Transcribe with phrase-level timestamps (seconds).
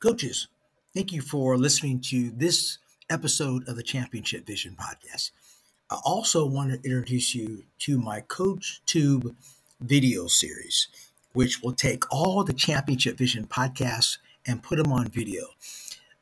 [0.00, 0.46] Coaches,
[0.94, 2.78] thank you for listening to this
[3.10, 5.32] episode of the Championship Vision podcast.
[5.90, 9.34] I also want to introduce you to my Coach Tube
[9.80, 10.86] video series,
[11.32, 15.46] which will take all the Championship Vision podcasts and put them on video.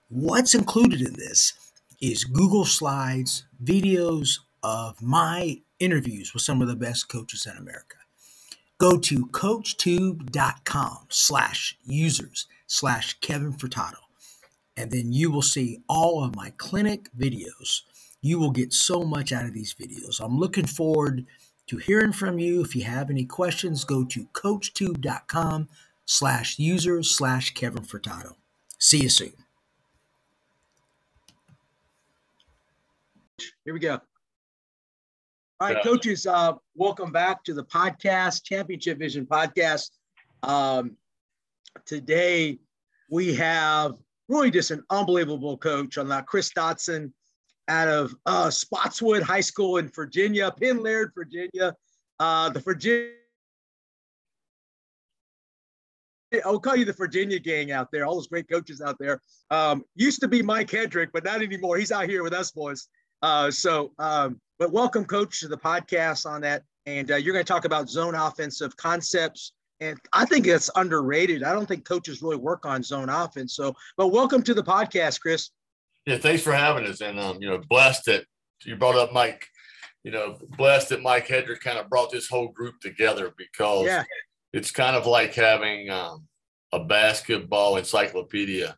[0.08, 1.52] What's included in this
[2.00, 7.98] is Google Slides, videos of my interviews with some of the best coaches in America.
[8.78, 13.96] Go to coachtube.com slash users slash Kevin Furtado.
[14.76, 17.82] And then you will see all of my clinic videos.
[18.20, 20.20] You will get so much out of these videos.
[20.20, 21.24] I'm looking forward
[21.68, 22.62] to hearing from you.
[22.62, 25.68] If you have any questions, go to coachtube.com
[26.04, 28.32] slash user slash Kevin Furtado.
[28.78, 29.32] See you soon.
[33.64, 34.00] Here we go.
[35.58, 39.90] All right, coaches, uh, welcome back to the podcast, Championship Vision podcast.
[40.42, 40.96] Um,
[41.84, 42.58] today,
[43.10, 43.94] we have
[44.28, 47.12] really just an unbelievable coach on that, Chris Dotson
[47.68, 51.74] out of uh, Spotswood High School in Virginia, Penn Laird, Virginia.
[52.18, 53.10] Uh, the Virginia,
[56.44, 59.20] I'll call you the Virginia gang out there, all those great coaches out there.
[59.50, 61.76] Um, used to be Mike Hedrick, but not anymore.
[61.76, 62.88] He's out here with us boys.
[63.22, 66.62] Uh, so, um, but welcome, coach, to the podcast on that.
[66.86, 71.42] And uh, you're going to talk about zone offensive concepts and I think it's underrated.
[71.42, 73.54] I don't think coaches really work on zone offense.
[73.54, 75.50] So, but welcome to the podcast, Chris.
[76.06, 78.24] Yeah, thanks for having us, and um, you know, blessed that
[78.64, 79.46] you brought up Mike.
[80.04, 84.04] You know, blessed that Mike Hedrick kind of brought this whole group together because yeah.
[84.52, 86.26] it's kind of like having um,
[86.72, 88.76] a basketball encyclopedia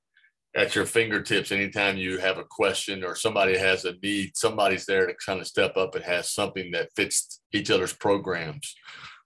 [0.56, 5.06] at your fingertips anytime you have a question or somebody has a need somebody's there
[5.06, 8.74] to kind of step up and has something that fits each other's programs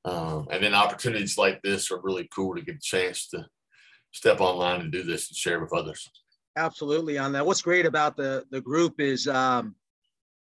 [0.04, 3.46] um, and then opportunities like this are really cool to get a chance to
[4.12, 6.10] step online and do this and share with others.
[6.56, 7.46] Absolutely on that.
[7.46, 9.74] What's great about the the group is, um,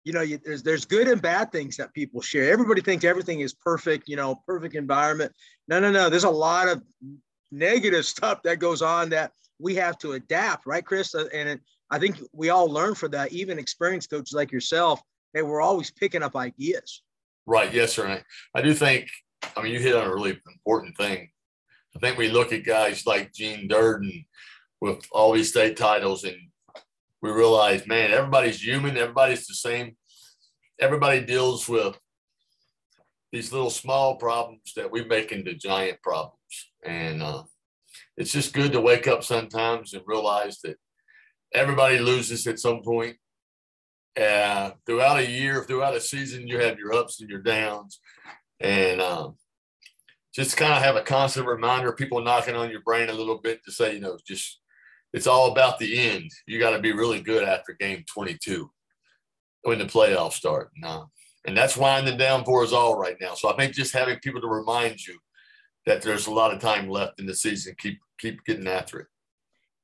[0.05, 2.53] you know, you, there's there's good and bad things that people share.
[2.53, 5.33] Everybody thinks everything is perfect, you know, perfect environment.
[5.67, 6.09] No, no, no.
[6.09, 6.83] There's a lot of
[7.51, 11.15] negative stuff that goes on that we have to adapt, right, Chris?
[11.15, 11.61] Uh, and it,
[11.91, 13.33] I think we all learn from that.
[13.33, 15.01] Even experienced coaches like yourself,
[15.35, 17.03] hey, we're always picking up ideas.
[17.47, 17.73] Right.
[17.73, 18.07] Yes, sir.
[18.07, 18.23] I,
[18.59, 19.09] I do think
[19.59, 21.31] I mean, you hit on a really important thing.
[21.97, 24.25] I think we look at guys like Gene Durden
[24.81, 26.37] with all these state titles, and
[27.21, 28.97] we realize, man, everybody's human.
[28.97, 29.97] Everybody's the same.
[30.79, 31.99] Everybody deals with
[33.33, 36.37] these little small problems that we make into giant problems.
[36.87, 37.43] And uh,
[38.17, 40.77] it's just good to wake up sometimes and realize that
[41.53, 43.17] everybody loses at some point.
[44.17, 47.99] Uh, throughout a year, throughout a season, you have your ups and your downs
[48.61, 49.37] and um,
[50.35, 53.65] just kind of have a constant reminder, people knocking on your brain a little bit
[53.65, 54.61] to say, you know, just
[55.13, 56.31] it's all about the end.
[56.47, 58.71] You got to be really good after game 22
[59.63, 60.71] when the playoffs start.
[60.77, 61.11] No.
[61.47, 63.35] And that's winding down for us all right now.
[63.35, 65.19] So I think just having people to remind you
[65.87, 69.07] that there's a lot of time left in the season, keep keep getting after it.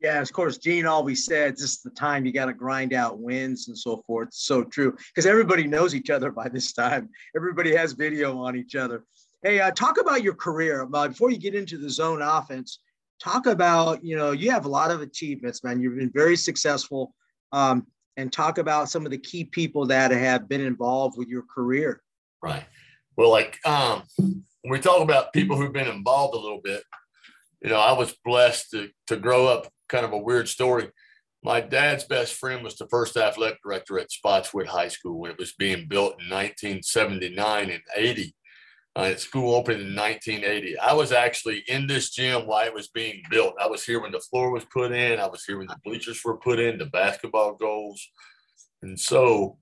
[0.00, 3.21] Yeah, of course, Gene always said, "This is the time you got to grind out
[3.21, 7.09] wins and so forth." So true, because everybody knows each other by this time.
[7.34, 9.05] Everybody has video on each other.
[9.44, 12.78] Hey, uh, talk about your career uh, before you get into the zone offense.
[13.22, 15.82] Talk about you know you have a lot of achievements, man.
[15.82, 17.15] You've been very successful,
[17.53, 21.43] um, and talk about some of the key people that have been involved with your
[21.43, 22.03] career.
[22.43, 22.65] Right.
[23.19, 26.82] Well, like um, when we talk about people who've been involved a little bit,
[27.61, 30.88] you know, I was blessed to to grow up kind of a weird story.
[31.43, 35.38] My dad's best friend was the first athletic director at Spotswood High School when it
[35.38, 38.34] was being built in 1979 and 80.
[38.97, 40.78] Uh, school opened in 1980.
[40.78, 43.55] I was actually in this gym while it was being built.
[43.60, 45.19] I was here when the floor was put in.
[45.19, 48.00] I was here when the bleachers were put in, the basketball goals.
[48.82, 49.59] And so,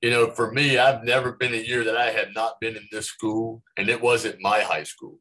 [0.00, 2.86] you know, for me, I've never been a year that I had not been in
[2.92, 5.18] this school, and it wasn't my high school.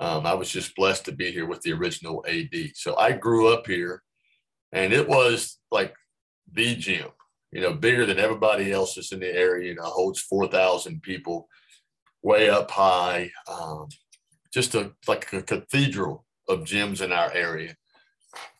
[0.00, 2.72] Um, I was just blessed to be here with the original AD.
[2.74, 4.02] So I grew up here,
[4.72, 5.94] and it was like
[6.52, 7.08] the gym,
[7.52, 9.68] you know, bigger than everybody else's in the area.
[9.68, 11.48] You know, holds four thousand people,
[12.26, 13.30] way up high.
[13.46, 13.86] Um,
[14.52, 17.76] just a like a cathedral of gyms in our area,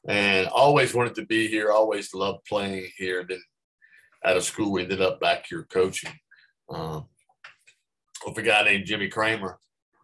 [0.08, 1.72] and always wanted to be here.
[1.72, 3.24] Always loved playing here.
[3.28, 3.42] Then
[4.24, 6.12] out of school, we ended up back here coaching.
[6.70, 7.06] Um,
[8.24, 9.58] with a guy named Jimmy Kramer,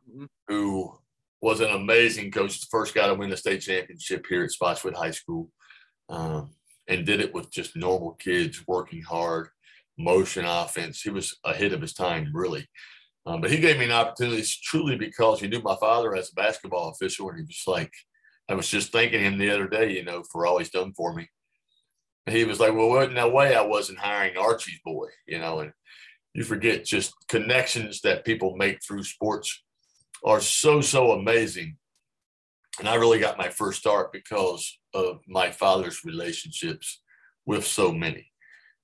[0.08, 0.24] mm-hmm.
[0.48, 0.92] who
[1.40, 2.60] was an amazing coach.
[2.60, 5.50] The first guy to win the state championship here at Spotswood High School,
[6.08, 6.50] um,
[6.88, 9.48] and did it with just normal kids working hard,
[9.96, 11.00] motion offense.
[11.00, 12.66] He was ahead of his time, really.
[13.24, 16.34] Um, but he gave me an opportunity truly because he knew my father as a
[16.34, 17.92] basketball official, and he was like,
[18.48, 21.14] I was just thanking him the other day, you know, for all he's done for
[21.14, 21.28] me.
[22.26, 25.60] And he was like, Well, wasn't no way I wasn't hiring Archie's boy, you know,
[25.60, 25.72] and
[26.34, 29.62] you forget just connections that people make through sports
[30.24, 31.76] are so, so amazing.
[32.78, 37.02] And I really got my first start because of my father's relationships
[37.44, 38.30] with so many.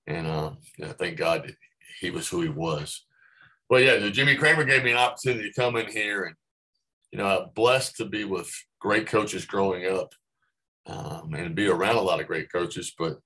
[0.06, 0.58] And um,
[0.98, 1.54] thank God
[2.00, 3.04] he was who he was.
[3.68, 6.34] But yeah, Jimmy Kramer gave me an opportunity to come in here and,
[7.12, 8.50] you know, I'm blessed to be with
[8.80, 10.12] great coaches growing up
[10.86, 12.92] um, and be around a lot of great coaches.
[12.98, 13.18] But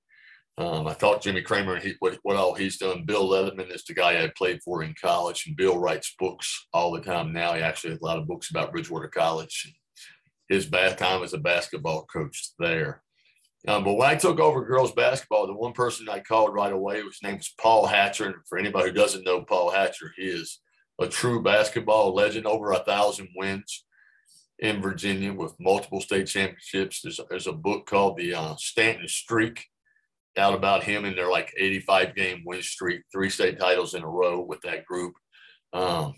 [0.57, 3.05] um, I thought Jimmy Kramer, he, what, what all he's done.
[3.05, 6.91] Bill Leatherman is the guy I played for in college, and Bill writes books all
[6.91, 7.53] the time now.
[7.53, 9.73] He actually has a lot of books about Bridgewater College.
[10.49, 13.02] His bath time as a basketball coach there.
[13.67, 17.01] Um, but when I took over girls basketball, the one person I called right away,
[17.01, 18.25] his name Paul Hatcher.
[18.25, 20.59] And for anybody who doesn't know Paul Hatcher, he is
[20.99, 23.85] a true basketball legend, over a thousand wins
[24.59, 27.01] in Virginia with multiple state championships.
[27.01, 29.65] There's, there's a book called The uh, Stanton Streak
[30.37, 34.07] out about him and their like 85 game win streak, three state titles in a
[34.07, 35.13] row with that group.
[35.73, 36.15] Um,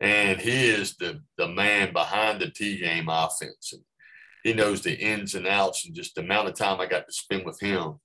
[0.00, 3.72] and he is the the man behind the T game offense.
[3.72, 3.82] And
[4.42, 7.12] he knows the ins and outs and just the amount of time I got to
[7.12, 8.00] spend with him.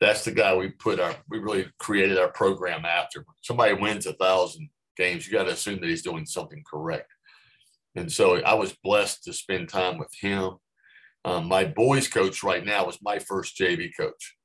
[0.00, 3.24] That's the guy we put our we really created our program after.
[3.42, 7.12] Somebody wins a thousand games, you got to assume that he's doing something correct.
[7.94, 10.56] And so I was blessed to spend time with him.
[11.24, 14.36] Um, my boys coach right now was my first JV coach.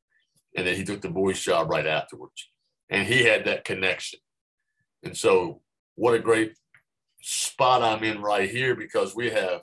[0.55, 2.49] And then he took the boys job right afterwards.
[2.89, 4.19] And he had that connection.
[5.03, 5.61] And so
[5.95, 6.53] what a great
[7.21, 9.61] spot I'm in right here because we have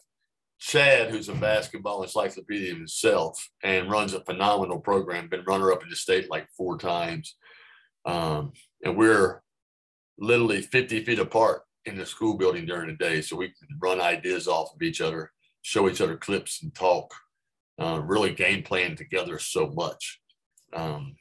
[0.58, 5.88] Chad, who's a basketball encyclopedia himself and runs a phenomenal program, been runner up in
[5.88, 7.36] the state like four times.
[8.04, 8.52] Um,
[8.84, 9.42] and we're
[10.18, 13.22] literally 50 feet apart in the school building during the day.
[13.22, 15.30] So we can run ideas off of each other,
[15.62, 17.14] show each other clips and talk,
[17.80, 20.20] uh, really game plan together so much.
[20.72, 21.14] Um,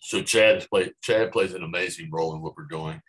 [0.00, 3.02] so Chad, play, Chad plays an amazing role in what we're doing.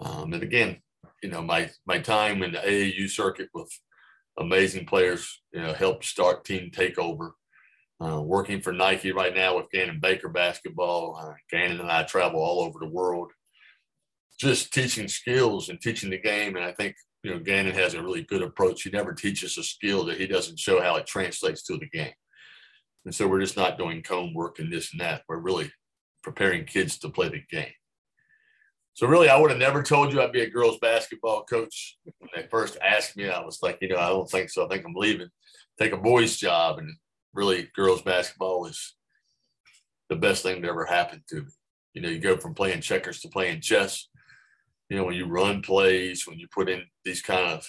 [0.00, 0.78] Um, and again,
[1.22, 3.70] you know, my, my time in the AAU circuit with
[4.38, 7.32] amazing players, you know, helped start team takeover.
[8.00, 11.16] Uh, working for Nike right now with Ganon Baker basketball.
[11.16, 13.30] Uh, Ganon and I travel all over the world,
[14.40, 16.56] just teaching skills and teaching the game.
[16.56, 18.82] And I think you know Ganon has a really good approach.
[18.82, 22.12] He never teaches a skill that he doesn't show how it translates to the game.
[23.04, 25.22] And so we're just not doing cone work and this and that.
[25.28, 25.70] We're really
[26.24, 27.72] preparing kids to play the game.
[28.94, 31.98] So really, I would have never told you I'd be a girls basketball coach.
[32.18, 34.64] When they first asked me, I was like, you know, I don't think so.
[34.64, 35.28] I think I'm leaving,
[35.78, 36.90] take a boys' job, and
[37.32, 38.94] really, girls basketball is
[40.10, 41.50] the best thing that ever happened to me.
[41.94, 44.08] You know, you go from playing checkers to playing chess.
[44.90, 47.66] You know, when you run plays, when you put in these kind of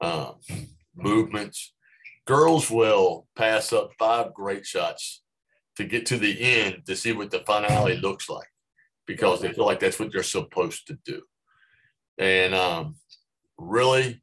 [0.00, 0.66] um,
[0.96, 1.74] movements,
[2.26, 5.22] girls will pass up five great shots
[5.76, 8.48] to get to the end to see what the finale looks like
[9.06, 11.22] because they feel like that's what they're supposed to do.
[12.18, 12.96] And um,
[13.58, 14.22] really,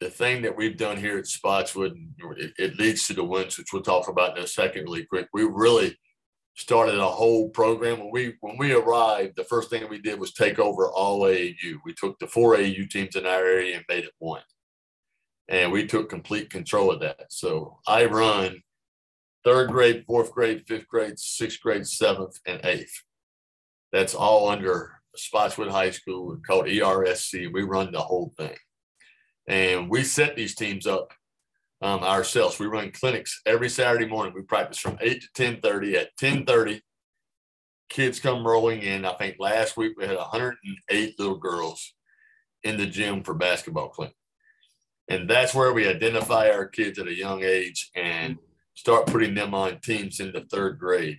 [0.00, 1.96] the thing that we've done here at Spotswood,
[2.36, 5.28] it, it, leads to the wins, which we'll talk about in a second, really quick.
[5.32, 5.96] We really
[6.54, 7.98] started a whole program.
[8.00, 11.78] When we when we arrived, the first thing we did was take over all AAU.
[11.84, 14.42] We took the four AAU teams in our area and made it one,
[15.48, 17.26] and we took complete control of that.
[17.30, 18.62] So I run
[19.48, 23.02] third grade, fourth grade, fifth grade, sixth grade, seventh, and eighth.
[23.92, 27.50] That's all under Spotswood High School called ERSC.
[27.50, 28.56] We run the whole thing.
[29.46, 31.14] And we set these teams up
[31.80, 32.58] um, ourselves.
[32.58, 34.34] We run clinics every Saturday morning.
[34.34, 35.94] We practice from 8 to 10.30.
[35.94, 36.82] At 10.30,
[37.88, 39.06] kids come rolling in.
[39.06, 41.94] I think last week we had 108 little girls
[42.64, 44.14] in the gym for basketball clinic.
[45.08, 48.36] And that's where we identify our kids at a young age and
[48.78, 51.18] start putting them on teams in the third grade.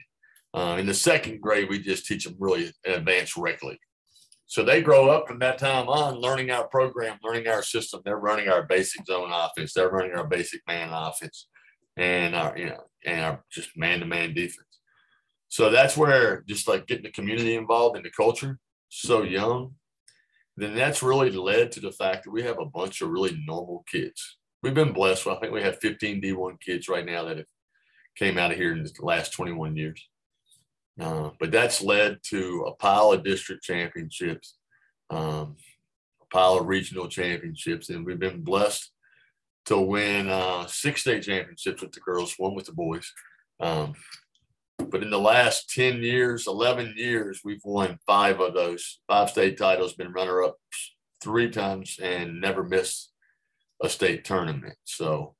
[0.54, 3.78] Uh, in the second grade, we just teach them really advanced rec league.
[4.46, 8.02] So they grow up from that time on, learning our program, learning our system.
[8.06, 9.74] They're running our basic zone offense.
[9.74, 11.48] They're running our basic man offense,
[11.98, 14.80] and our you know and our just man to man defense.
[15.50, 19.76] So that's where just like getting the community involved in the culture so young,
[20.56, 23.84] then that's really led to the fact that we have a bunch of really normal
[23.92, 25.28] kids we've been blessed.
[25.28, 27.46] I think we have 15 D1 kids right now that have
[28.16, 30.08] came out of here in the last 21 years.
[31.00, 34.58] Uh, but that's led to a pile of district championships,
[35.10, 35.56] um,
[36.22, 38.92] a pile of regional championships, and we've been blessed
[39.66, 43.10] to win uh, six state championships with the girls, one with the boys.
[43.62, 43.94] Um,
[44.78, 49.58] but in the last 10 years, 11 years, we've won five of those, five state
[49.58, 50.58] titles, been runner up
[51.22, 53.14] three times, and never missed
[53.82, 54.76] a state tournament.
[54.84, 55.36] So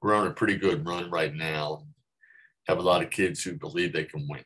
[0.00, 1.84] we're on a pretty good run right now.
[2.68, 4.44] Have a lot of kids who believe they can win.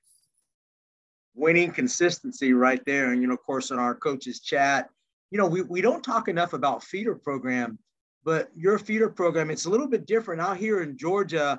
[1.35, 3.13] Winning consistency right there.
[3.13, 4.89] And, you know, of course, in our coaches chat,
[5.31, 7.79] you know, we, we don't talk enough about feeder program,
[8.25, 11.59] but your feeder program, it's a little bit different out here in Georgia.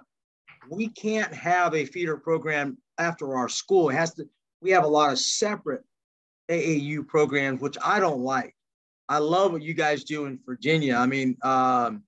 [0.69, 3.89] We can't have a feeder program after our school.
[3.89, 4.25] It has to,
[4.61, 5.83] we have a lot of separate
[6.49, 8.55] AAU programs, which I don't like.
[9.09, 10.95] I love what you guys do in Virginia.
[10.95, 12.03] I mean, um,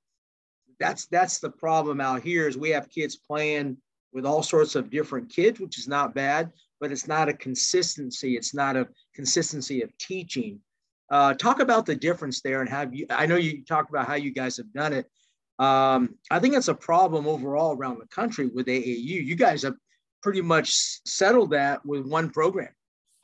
[0.80, 3.78] that's that's the problem out here is we have kids playing
[4.14, 8.36] with all sorts of different kids, which is not bad, but it's not a consistency.
[8.36, 10.60] It's not a consistency of teaching.
[11.12, 13.06] Uh, talk about the difference there and have you.
[13.10, 15.06] I know you talked about how you guys have done it.
[15.58, 19.26] Um, I think it's a problem overall around the country with AAU.
[19.26, 19.76] You guys have
[20.24, 20.72] pretty much
[21.06, 22.70] settled that with one program.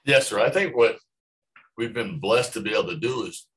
[0.06, 0.40] Yes, sir.
[0.40, 0.98] I think what
[1.78, 3.48] we've been blessed to be able to do is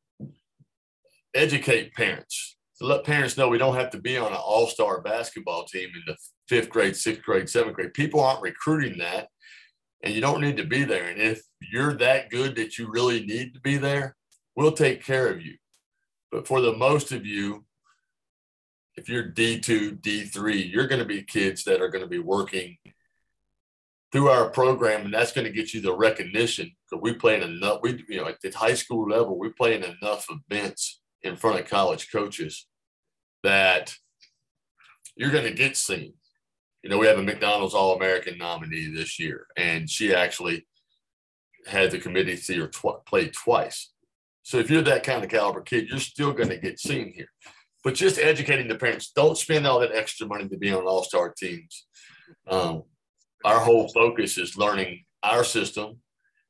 [1.39, 5.65] educate parents to let parents know we don't have to be on an all-star basketball
[5.65, 6.17] team in the
[6.49, 7.95] fifth grade, sixth grade, seventh grade.
[7.95, 9.29] People aren't recruiting that,
[10.03, 11.09] and you don't need to be there.
[11.09, 14.17] And if you're that good that you really need to be there,
[14.55, 15.57] we'll take care of you.
[16.31, 17.65] But for the most of you,
[18.97, 22.77] if you're D2, D3, you're going to be kids that are going to be working
[24.13, 27.43] through our program, and that's going to get you the recognition because we play in
[27.43, 27.81] enough.
[27.83, 31.61] We, you know, at the high school level, we play in enough events in front
[31.61, 32.67] of college coaches
[33.43, 33.95] that
[35.17, 36.15] you're going to get seen.
[36.83, 40.67] You know, we have a McDonald's All American nominee this year, and she actually
[41.67, 43.91] had the committee see her tw- play twice.
[44.43, 47.29] So if you're that kind of caliber kid, you're still going to get seen here.
[47.85, 51.05] But just educating the parents, don't spend all that extra money to be on all
[51.05, 51.87] star teams.
[52.49, 52.85] Um,
[53.45, 56.01] our whole focus is learning our system,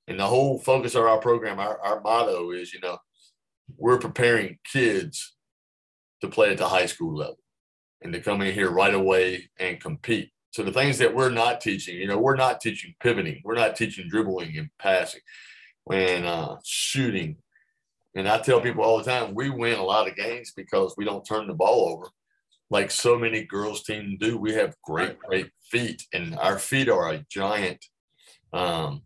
[0.07, 2.99] and the whole focus of our program, our, our motto is, you know,
[3.77, 5.35] we're preparing kids
[6.21, 7.39] to play at the high school level
[8.03, 10.31] and to come in here right away and compete.
[10.51, 13.77] So the things that we're not teaching, you know, we're not teaching pivoting, we're not
[13.77, 15.21] teaching dribbling and passing,
[15.91, 17.37] and uh, shooting.
[18.15, 21.05] And I tell people all the time, we win a lot of games because we
[21.05, 22.11] don't turn the ball over
[22.71, 24.37] like so many girls teams do.
[24.37, 27.85] We have great, great feet, and our feet are a giant
[28.53, 29.03] um,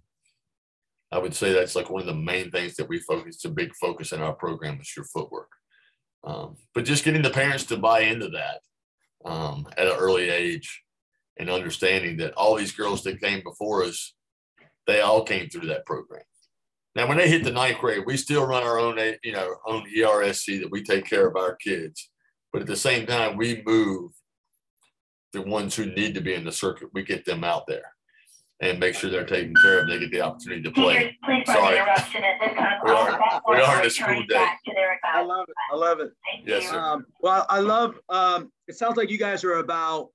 [1.12, 3.44] I would say that's like one of the main things that we focus.
[3.44, 5.50] A big focus in our program is your footwork.
[6.24, 8.60] Um, but just getting the parents to buy into that
[9.24, 10.82] um, at an early age
[11.38, 14.14] and understanding that all these girls that came before us,
[14.86, 16.22] they all came through that program.
[16.96, 19.84] Now, when they hit the ninth grade, we still run our own, you know, own
[19.94, 22.10] ERSC that we take care of our kids.
[22.52, 24.12] But at the same time, we move
[25.32, 26.90] the ones who need to be in the circuit.
[26.92, 27.91] We get them out there
[28.62, 29.88] and make sure they're taken care of.
[29.88, 31.18] They get the opportunity to play.
[31.46, 31.80] Sorry.
[32.84, 34.46] we are, we are in a school day.
[35.04, 35.54] I love it.
[35.72, 36.12] I love it.
[36.46, 36.78] Yes, sir.
[36.78, 40.10] Um, well, I love, um, it sounds like you guys are about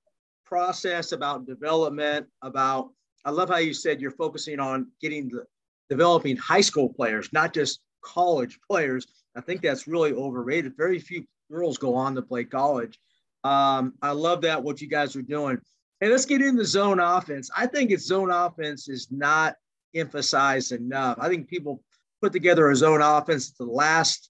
[0.45, 2.89] process, about development, about,
[3.25, 5.43] I love how you said you're focusing on getting the
[5.89, 9.07] developing high school players, not just college players.
[9.35, 10.77] I think that's really overrated.
[10.77, 12.97] Very few girls go on to play college.
[13.43, 15.59] Um, I love that, what you guys are doing.
[15.99, 17.49] Hey, let's get into zone offense.
[17.57, 19.55] I think it's zone offense is not
[19.95, 21.17] emphasized enough.
[21.19, 21.81] I think people
[22.21, 24.29] put together a zone offense the last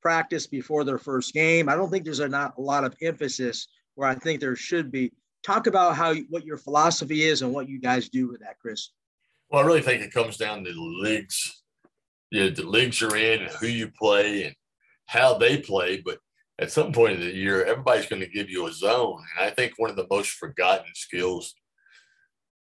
[0.00, 1.68] practice before their first game.
[1.68, 4.90] I don't think there's a, not a lot of emphasis where I think there should
[4.90, 5.12] be.
[5.42, 8.90] Talk about how what your philosophy is and what you guys do with that, Chris.
[9.50, 11.62] Well, I really think it comes down to the leagues,
[12.30, 14.54] you know, the leagues you're in and who you play and
[15.06, 16.00] how they play.
[16.00, 16.18] But
[16.58, 19.22] at some point in the year, everybody's going to give you a zone.
[19.36, 21.54] And I think one of the most forgotten skills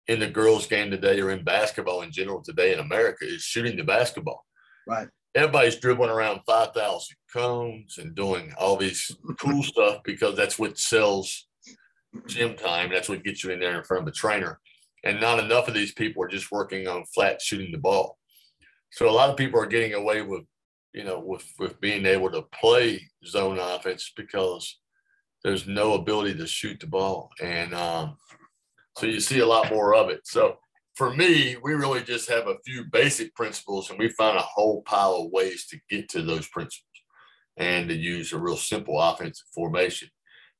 [0.09, 3.77] in the girls' game today or in basketball in general today in America is shooting
[3.77, 4.45] the basketball.
[4.87, 5.09] Right.
[5.35, 9.11] Everybody's dribbling around 5,000 cones and doing all these
[9.41, 11.47] cool stuff because that's what sells
[12.27, 12.91] gym time.
[12.91, 14.61] That's what gets you in there in front of the trainer.
[15.03, 18.17] And not enough of these people are just working on flat shooting the ball.
[18.93, 20.45] So a lot of people are getting away with
[20.95, 24.79] you know, with with being able to play zone offense because
[25.43, 28.17] there's no ability to shoot the ball, and um,
[28.97, 30.21] so you see a lot more of it.
[30.25, 30.57] So
[30.95, 34.83] for me, we really just have a few basic principles, and we found a whole
[34.83, 36.87] pile of ways to get to those principles,
[37.57, 40.09] and to use a real simple offensive formation.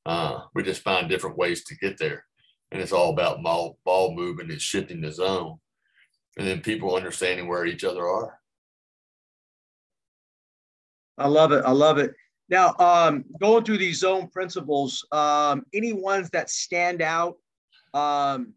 [0.05, 2.25] Uh, we just find different ways to get there,
[2.71, 5.57] and it's all about ball, ball movement and shifting the zone,
[6.37, 8.39] and then people understanding where each other are.
[11.17, 11.63] I love it.
[11.65, 12.13] I love it.
[12.49, 17.37] Now, um, going through these zone principles, um, any ones that stand out?
[17.93, 18.53] Um,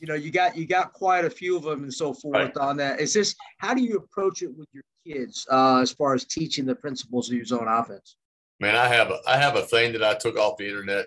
[0.00, 2.56] you know, you got you got quite a few of them and so forth right.
[2.56, 3.00] on that.
[3.00, 6.64] Is this how do you approach it with your kids uh, as far as teaching
[6.64, 8.16] the principles of your zone offense?
[8.58, 11.06] Man, I have a I have a thing that I took off the internet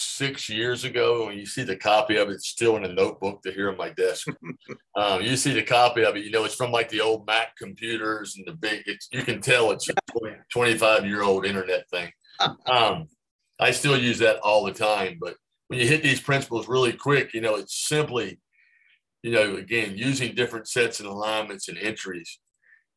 [0.00, 1.28] 26 years ago.
[1.28, 3.90] And you see the copy of it still in a notebook to here on my
[3.90, 4.28] desk.
[4.96, 7.56] um, you see the copy of it, you know, it's from like the old Mac
[7.56, 11.88] computers and the big, it's, you can tell it's a 20, 25 year old internet
[11.90, 12.10] thing.
[12.66, 13.06] Um,
[13.58, 15.34] I still use that all the time, but
[15.68, 18.40] when you hit these principles really quick, you know, it's simply,
[19.22, 22.38] you know, again, using different sets and alignments and entries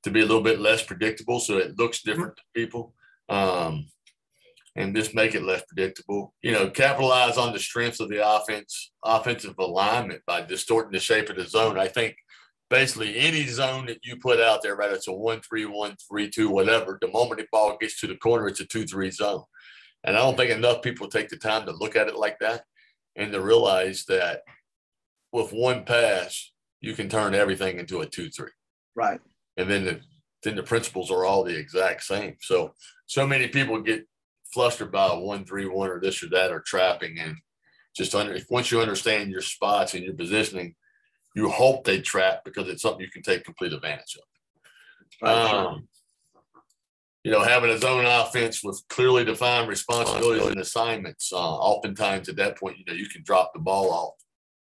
[0.04, 2.94] to be a little bit less predictable so it looks different to people.
[3.28, 3.88] Um,
[4.76, 6.34] and just make it less predictable.
[6.42, 11.30] You know, capitalize on the strengths of the offense, offensive alignment by distorting the shape
[11.30, 11.78] of the zone.
[11.78, 12.16] I think
[12.70, 16.30] basically any zone that you put out there, whether it's a one three, one three
[16.30, 19.44] two, whatever, the moment the ball gets to the corner, it's a two three zone.
[20.04, 22.64] And I don't think enough people take the time to look at it like that
[23.16, 24.42] and to realize that
[25.32, 26.52] with one pass,
[26.82, 28.52] you can turn everything into a two three.
[28.96, 29.20] Right.
[29.58, 30.00] And then the
[30.42, 32.38] then the principles are all the exact same.
[32.42, 32.74] So
[33.06, 34.08] so many people get
[34.54, 37.38] flustered by a one three one or this or that or trapping and
[37.96, 40.76] just under once you understand your spots and your positioning,
[41.36, 45.30] you hope they trap because it's something you can take complete advantage of.
[45.30, 45.88] Um,
[47.24, 51.32] you know, having a zone offense with clearly defined responsibilities and assignments.
[51.32, 54.16] Uh, oftentimes at that point, you know, you can drop the ball off,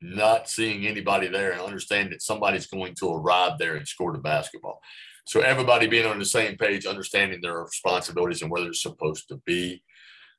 [0.02, 4.20] not seeing anybody there and understand that somebody's going to arrive there and score the
[4.20, 4.82] basketball.
[5.26, 9.42] So everybody being on the same page, understanding their responsibilities and where they're supposed to
[9.46, 9.84] be.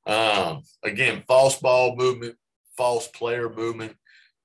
[0.07, 2.37] Um, again, false ball movement,
[2.77, 3.97] false player movement.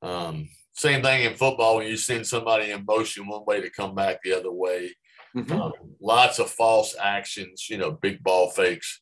[0.02, 3.96] Um, same thing in football when you send somebody in motion one way to come
[3.96, 4.96] back the other way.
[5.36, 5.52] Mm-hmm.
[5.52, 9.02] Um, lots of false actions, you know, big ball fakes,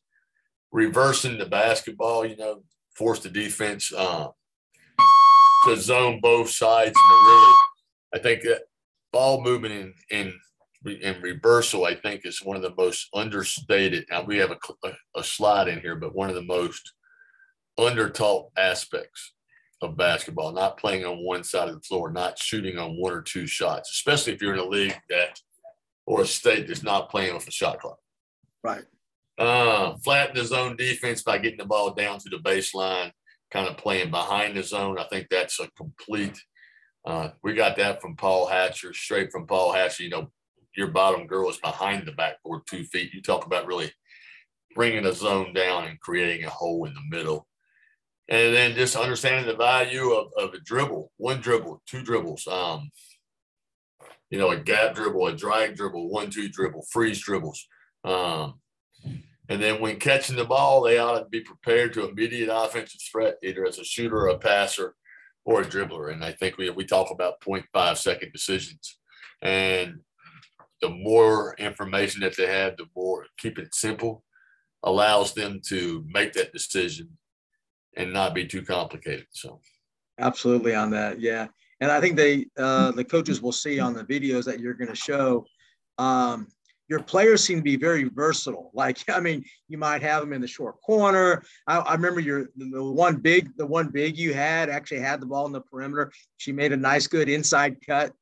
[0.72, 2.62] reversing the basketball, you know,
[2.96, 4.30] force the defense um,
[5.66, 6.92] to zone both sides.
[6.96, 7.54] And really,
[8.14, 8.62] I think that
[9.12, 10.34] ball movement in, in
[10.86, 14.06] in reversal, I think is one of the most understated.
[14.10, 16.92] Now we have a, a slide in here, but one of the most
[17.78, 19.34] undertaught aspects
[19.80, 23.22] of basketball, not playing on one side of the floor, not shooting on one or
[23.22, 25.40] two shots, especially if you're in a league that
[26.06, 27.98] or a state that's not playing with a shot clock.
[28.64, 28.84] Right.
[29.38, 33.12] Uh, flatten the zone defense by getting the ball down to the baseline,
[33.52, 34.98] kind of playing behind the zone.
[34.98, 36.36] I think that's a complete.
[37.06, 40.02] Uh, we got that from Paul Hatcher, straight from Paul Hatcher.
[40.02, 40.32] You know,
[40.78, 43.12] your bottom girl is behind the backboard two feet.
[43.12, 43.90] You talk about really
[44.76, 47.48] bringing a zone down and creating a hole in the middle.
[48.28, 52.46] And then just understanding the value of, of a dribble, one dribble, two dribbles.
[52.46, 52.92] Um,
[54.30, 57.66] you know, a gap dribble, a drag dribble, one, two dribble, freeze dribbles.
[58.04, 58.60] Um,
[59.48, 63.36] and then when catching the ball, they ought to be prepared to immediate offensive threat,
[63.42, 64.94] either as a shooter, or a passer,
[65.44, 66.12] or a dribbler.
[66.12, 68.98] And I think we, we talk about 0.5 second decisions.
[69.42, 70.00] And
[70.80, 74.24] the more information that they have, the more keep it simple
[74.84, 77.08] allows them to make that decision
[77.96, 79.26] and not be too complicated.
[79.30, 79.60] So
[80.20, 81.20] absolutely on that.
[81.20, 81.48] Yeah
[81.80, 84.88] and I think they uh, the coaches will see on the videos that you're going
[84.88, 85.46] to show.
[85.98, 86.48] Um,
[86.88, 88.70] your players seem to be very versatile.
[88.74, 91.42] Like, I mean, you might have them in the short corner.
[91.66, 95.26] I, I, remember your the one big, the one big you had actually had the
[95.26, 96.12] ball in the perimeter.
[96.36, 98.12] She made a nice, good inside cut.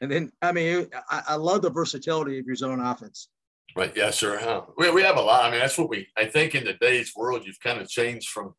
[0.00, 3.28] And then, I mean, I, I love the versatility of your zone offense.
[3.74, 3.92] Right.
[3.96, 4.38] Yeah, sure.
[4.38, 4.62] Huh?
[4.76, 5.44] We, we have a lot.
[5.44, 8.54] I mean, that's what we, I think in today's world, you've kind of changed from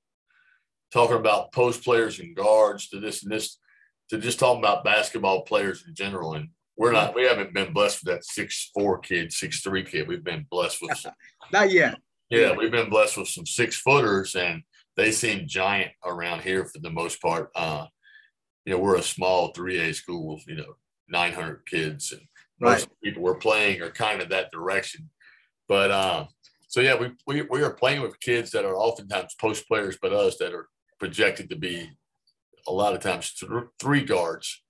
[0.92, 3.58] talking about post players and guards to this and this
[4.10, 6.34] to just talking about basketball players in general.
[6.34, 10.08] And we're not, we haven't been blessed with that six four kid, six three kid.
[10.08, 11.14] We've been blessed with some,
[11.52, 11.98] not yet.
[12.30, 14.62] Yeah, we've been blessed with some six footers, and
[14.98, 17.50] they seem giant around here for the most part.
[17.56, 17.88] Uh,
[18.66, 20.76] you know, we're a small three A school, you know,
[21.10, 22.22] nine hundred kids, and
[22.60, 23.02] most right.
[23.04, 25.10] people we're playing are kind of that direction.
[25.68, 26.28] But um,
[26.68, 30.14] so yeah, we, we we are playing with kids that are oftentimes post players, but
[30.14, 30.68] us that are
[31.00, 31.90] projected to be
[32.68, 34.62] a lot of times th- three guards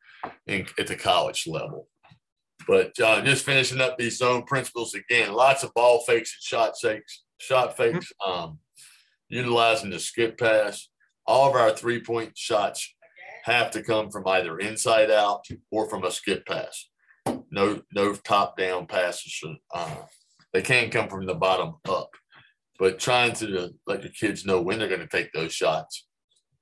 [0.45, 1.87] in, at the college level.
[2.67, 6.73] But uh, just finishing up these zone principles again, lots of ball fakes and shot
[6.79, 8.59] fakes, shot fakes, um,
[9.29, 10.89] utilizing the skip pass.
[11.25, 12.93] All of our three point shots
[13.47, 16.89] have to come from either inside out or from a skip pass.
[17.49, 19.41] No, no top down passes.
[19.73, 19.95] Uh,
[20.53, 22.09] they can come from the bottom up,
[22.77, 26.07] but trying to let your kids know when they're going to take those shots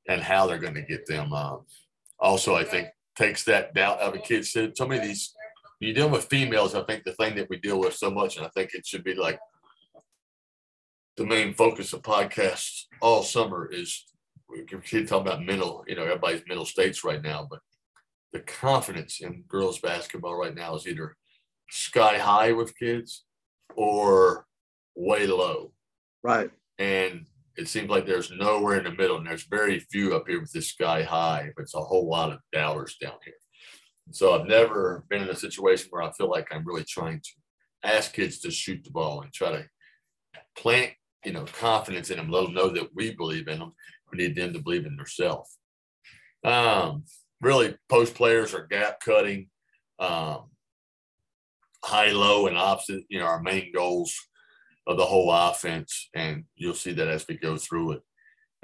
[0.08, 1.34] and how they're going to get them.
[1.34, 1.66] Um,
[2.20, 4.46] also, I think takes that doubt out of a kid.
[4.46, 5.34] So many of these,
[5.80, 8.46] you deal with females, I think the thing that we deal with so much, and
[8.46, 9.40] I think it should be like
[11.18, 14.06] the main focus of podcasts all summer is
[14.50, 17.60] we keep talking about mental, you know, everybody's mental states right now, but
[18.34, 21.16] the confidence in girls basketball right now is either
[21.70, 23.26] sky high with kids
[23.76, 24.46] or
[24.96, 25.72] way low.
[26.24, 26.52] Right.
[26.78, 27.26] And
[27.58, 30.52] it seems like there's nowhere in the middle, and there's very few up here with
[30.52, 31.52] this sky high.
[31.56, 33.36] But it's a whole lot of doubters down here.
[34.12, 37.90] So I've never been in a situation where I feel like I'm really trying to
[37.90, 39.66] ask kids to shoot the ball and try to
[40.58, 40.92] plant,
[41.24, 43.74] you know, confidence in them, let them know that we believe in them.
[44.16, 45.58] Need them to believe in themselves.
[46.44, 47.04] Um,
[47.42, 49.50] really, post players are gap cutting,
[50.00, 50.50] um,
[51.84, 53.04] high, low, and opposite.
[53.10, 54.14] You know, our main goals
[54.88, 58.02] of the whole offense, and you'll see that as we go through it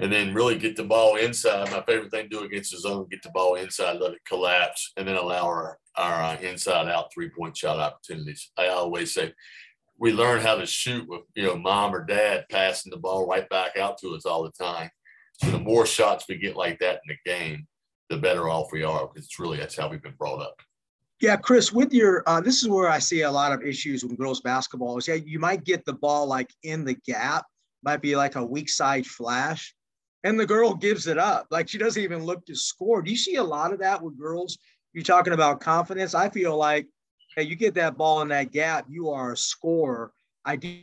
[0.02, 1.70] and then really get the ball inside.
[1.70, 4.92] My favorite thing to do against the zone, get the ball inside, let it collapse,
[4.96, 8.50] and then allow our, our uh, inside out three point shot opportunities.
[8.58, 9.32] I always say
[9.98, 13.48] we learn how to shoot with, you know, mom or dad passing the ball right
[13.48, 14.90] back out to us all the time.
[15.34, 17.66] So the more shots we get like that in the game,
[18.10, 20.60] the better off we are because it's really that's how we've been brought up.
[21.20, 24.18] Yeah, Chris, with your uh, this is where I see a lot of issues with
[24.18, 24.98] girls basketball.
[24.98, 27.44] Is yeah, you might get the ball like in the gap,
[27.82, 29.74] might be like a weak side flash,
[30.24, 31.46] and the girl gives it up.
[31.50, 33.02] Like she doesn't even look to score.
[33.02, 34.58] Do you see a lot of that with girls?
[34.92, 36.14] You're talking about confidence.
[36.14, 36.86] I feel like,
[37.36, 40.12] hey, you get that ball in that gap, you are a scorer.
[40.44, 40.80] I do.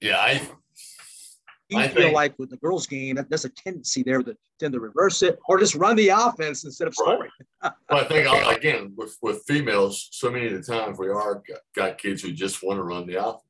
[0.00, 0.46] Yeah, I.
[1.70, 4.36] You I feel think, like with the girls' game, that there's a tendency there to
[4.60, 7.30] tend to reverse it or just run the offense instead of scoring.
[7.62, 7.72] Right.
[7.90, 11.42] well, I think uh, again with with females, so many of the times we are
[11.48, 13.42] got, got kids who just want to run the offense.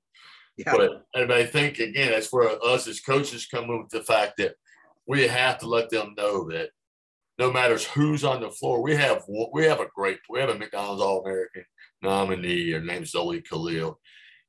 [0.57, 0.73] Yeah.
[0.77, 4.55] But and I think again, that's where us as coaches come with the fact that
[5.07, 6.71] we have to let them know that
[7.39, 10.59] no matter who's on the floor, we have we have a great we have a
[10.59, 11.65] McDonald's All American
[12.03, 12.71] nominee.
[12.71, 13.99] Her name's Zoe Khalil,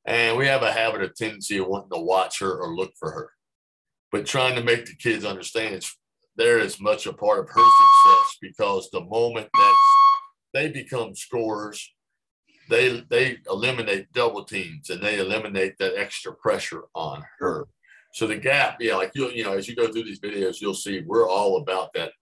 [0.06, 3.10] and we have a habit of tendency of wanting to watch her or look for
[3.10, 3.30] her,
[4.16, 5.98] but trying to make the kids understand it's
[6.36, 9.74] they're as much a part of her success because the moment that
[10.54, 11.92] they become scorers
[12.70, 17.66] they they eliminate double teams and they eliminate that extra pressure on her.
[18.12, 20.74] So the gap, yeah, like you you know, as you go through these videos, you'll
[20.74, 22.12] see we're all about that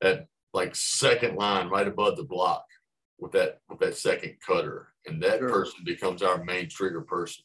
[0.00, 2.64] that like second line right above the block
[3.18, 5.50] with that with that second cutter, and that sure.
[5.50, 7.44] person becomes our main trigger person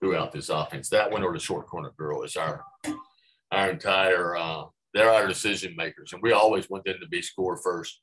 [0.00, 0.88] throughout this offense.
[0.88, 2.64] That one or the short corner girl is our
[3.50, 7.56] our entire uh, they're our decision makers, and we always want them to be score
[7.56, 8.00] first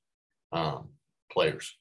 [0.52, 0.90] um,
[1.32, 1.76] players.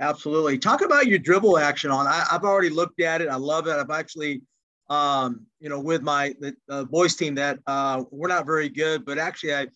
[0.00, 0.58] Absolutely.
[0.58, 2.06] Talk about your dribble action on.
[2.06, 3.28] I, have already looked at it.
[3.28, 3.72] I love it.
[3.74, 4.42] I've actually,
[4.90, 9.04] um, you know, with my the, uh, boys team that uh, we're not very good,
[9.04, 9.68] but actually I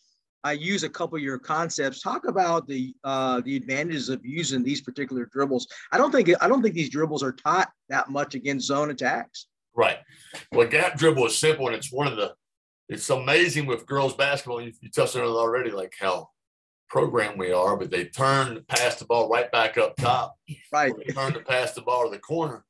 [0.45, 2.01] I use a couple of your concepts.
[2.01, 5.67] Talk about the uh, the advantages of using these particular dribbles.
[5.93, 9.47] I don't think I don't think these dribbles are taught that much against zone attacks.
[9.79, 9.99] Right.
[10.51, 12.35] Well, gap dribble is simple, and it's one of the.
[12.89, 14.61] It's amazing with girls basketball.
[14.61, 16.31] You, you touched on it already, like how
[16.89, 20.35] program we are, but they turn pass the ball right back up top.
[20.73, 20.93] Right.
[20.97, 22.65] They turn to pass the ball to the corner,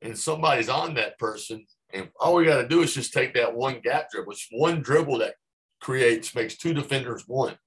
[0.00, 1.66] and somebody's on that person.
[1.92, 4.32] And all we got to do is just take that one gap dribble.
[4.32, 5.34] It's one dribble that
[5.82, 7.58] creates, makes two defenders one.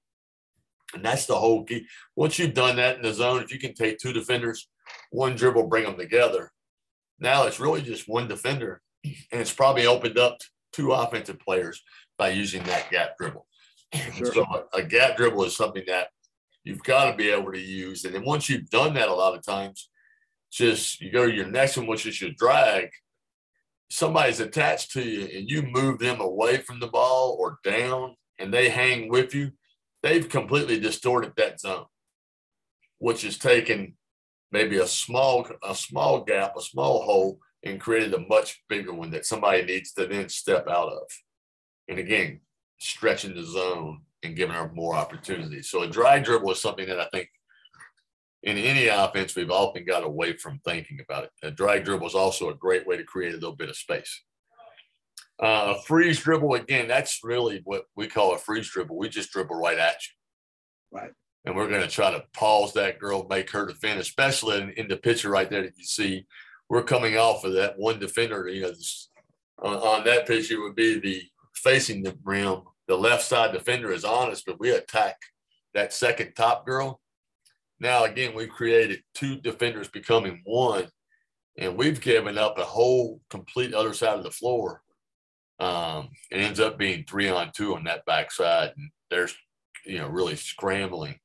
[0.94, 1.86] And that's the whole key.
[2.16, 4.68] Once you've done that in the zone, if you can take two defenders,
[5.10, 6.50] one dribble, bring them together.
[7.20, 10.38] Now it's really just one defender, and it's probably opened up
[10.72, 11.82] two offensive players
[12.16, 13.46] by using that gap dribble.
[14.14, 14.32] Sure.
[14.32, 16.08] So a, a gap dribble is something that
[16.64, 18.04] you've got to be able to use.
[18.04, 19.90] And then once you've done that, a lot of times,
[20.50, 22.88] just you go to your next one, which is your drag.
[23.90, 28.54] Somebody's attached to you, and you move them away from the ball or down, and
[28.54, 29.50] they hang with you.
[30.02, 31.86] They've completely distorted that zone,
[32.98, 33.96] which has taken
[34.52, 39.10] maybe a small a small gap, a small hole, and created a much bigger one
[39.10, 41.02] that somebody needs to then step out of.
[41.88, 42.40] And again,
[42.78, 45.70] stretching the zone and giving her more opportunities.
[45.70, 47.28] So a drag dribble is something that I think
[48.42, 51.30] in any offense we've often got away from thinking about it.
[51.42, 54.22] A drag dribble is also a great way to create a little bit of space.
[55.42, 58.98] Uh, a freeze dribble, again, that's really what we call a freeze dribble.
[58.98, 60.98] We just dribble right at you.
[60.98, 61.12] Right.
[61.44, 64.88] And we're going to try to pause that girl, make her defend, especially in, in,
[64.88, 66.26] the picture right there that you see.
[66.68, 68.72] We're coming off of that one defender, you know,
[69.62, 71.22] on, on that picture would be the
[71.54, 75.16] facing the rim the left side defender is honest, but we attack
[75.74, 77.00] that second top girl.
[77.78, 80.88] Now, again, we've created two defenders becoming one,
[81.56, 84.82] and we've given up a whole complete other side of the floor.
[85.60, 89.36] Um, it ends up being three on two on that backside, and there's,
[89.86, 91.20] you know, really scrambling.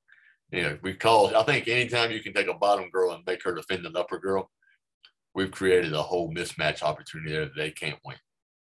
[0.55, 3.43] You know, we call, I think anytime you can take a bottom girl and make
[3.43, 4.49] her defend an upper girl,
[5.33, 8.15] we've created a whole mismatch opportunity there that they can't win.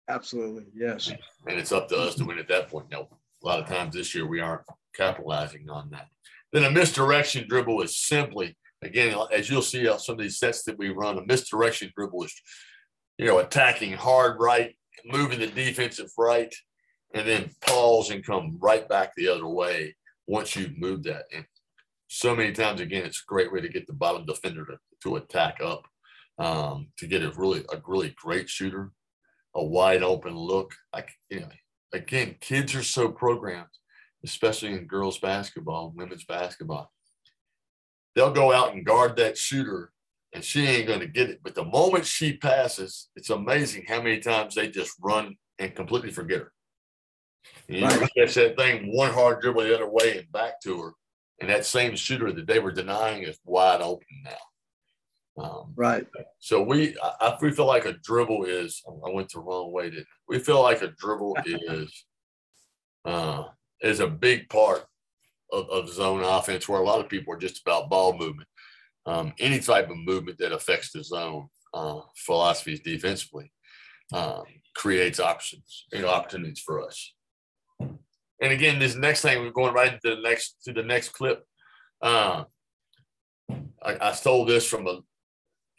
[0.09, 0.67] Absolutely.
[0.75, 1.13] Yes.
[1.49, 2.87] And it's up to us to win at that point.
[2.93, 3.09] Now,
[3.43, 4.63] a lot of times this year we aren't
[4.95, 6.07] capitalizing on that.
[6.53, 10.63] Then a misdirection dribble is simply, again, as you'll see on some of these sets
[10.65, 12.41] that we run, a misdirection dribble is,
[13.19, 16.55] you know, attacking hard right moving the defensive right,
[17.15, 19.95] and then pause and come right back the other way
[20.27, 21.25] once you've moved that.
[21.35, 21.45] And
[22.13, 25.17] so many times, again, it's a great way to get the bottom defender to, to
[25.17, 25.87] attack up,
[26.39, 28.91] um, to get a really a really great shooter,
[29.55, 30.75] a wide open look.
[30.93, 31.49] Like you know,
[31.95, 33.69] again, kids are so programmed,
[34.25, 36.93] especially in girls basketball, women's basketball.
[38.17, 39.93] They'll go out and guard that shooter
[40.33, 41.41] and she ain't going to get it.
[41.45, 46.11] But the moment she passes, it's amazing how many times they just run and completely
[46.11, 46.53] forget her.
[47.69, 48.11] And you right.
[48.19, 50.93] catch that thing one hard dribble the other way and back to her.
[51.41, 55.43] And that same shooter that they were denying is wide open now.
[55.43, 56.07] Um, right.
[56.39, 58.83] So we, I, we feel like a dribble is.
[58.87, 59.91] I went the wrong way.
[59.91, 62.05] Didn't we feel like a dribble is,
[63.07, 63.45] uh,
[63.81, 64.85] is a big part
[65.51, 68.49] of, of zone offense, where a lot of people are just about ball movement
[69.07, 73.53] um, any type of movement that affects the zone uh, philosophies defensively
[74.13, 77.15] um, creates options, you know, opportunities for us.
[78.41, 81.45] And again, this next thing we're going right into the next to the next clip.
[82.01, 82.45] Uh,
[83.83, 85.01] I, I stole this from a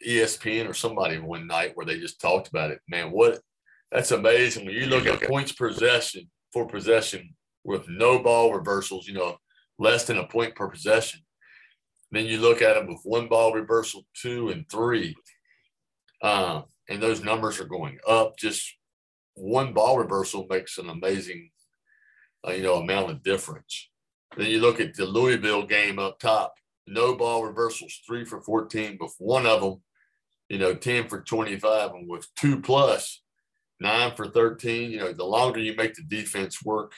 [0.06, 2.80] ESPN or somebody one night where they just talked about it.
[2.88, 3.40] Man, what
[3.90, 9.06] that's amazing when you look at points possession for possession with no ball reversals.
[9.06, 9.36] You know,
[9.78, 11.20] less than a point per possession.
[12.10, 15.16] Then you look at them with one ball reversal, two and three,
[16.20, 18.36] uh, and those numbers are going up.
[18.38, 18.76] Just
[19.34, 21.50] one ball reversal makes an amazing,
[22.46, 23.88] uh, you know, amount of difference.
[24.36, 26.54] Then you look at the Louisville game up top.
[26.86, 29.82] No ball reversals, three for 14, but one of them,
[30.48, 33.22] you know, 10 for 25, and with two plus,
[33.80, 34.90] nine for 13.
[34.90, 36.92] You know, the longer you make the defense work,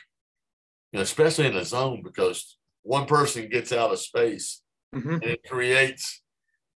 [0.93, 4.63] you know, especially in the zone, because one person gets out of space
[4.95, 5.15] mm-hmm.
[5.15, 6.23] and it creates,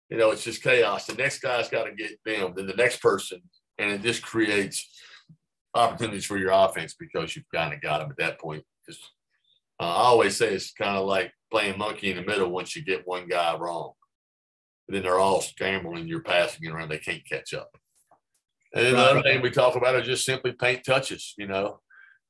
[0.09, 1.07] you know, it's just chaos.
[1.07, 3.43] The next guy's got to get them, then the next person,
[3.79, 4.89] and it just creates
[5.75, 8.65] opportunities for your offense because you've kind of got them at that point.
[8.87, 9.01] Because
[9.81, 12.85] uh, I always say it's kind of like playing monkey in the middle once you
[12.85, 13.93] get one guy wrong.
[14.89, 17.71] then they're all scrambling, you're passing it around, they can't catch up.
[18.75, 21.35] And then the other thing we talk about are just simply paint touches.
[21.39, 21.81] You know,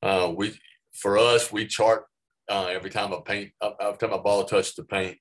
[0.03, 0.53] uh, we
[0.93, 2.05] for us we chart
[2.47, 5.17] uh, every time a paint every time a ball touches the paint.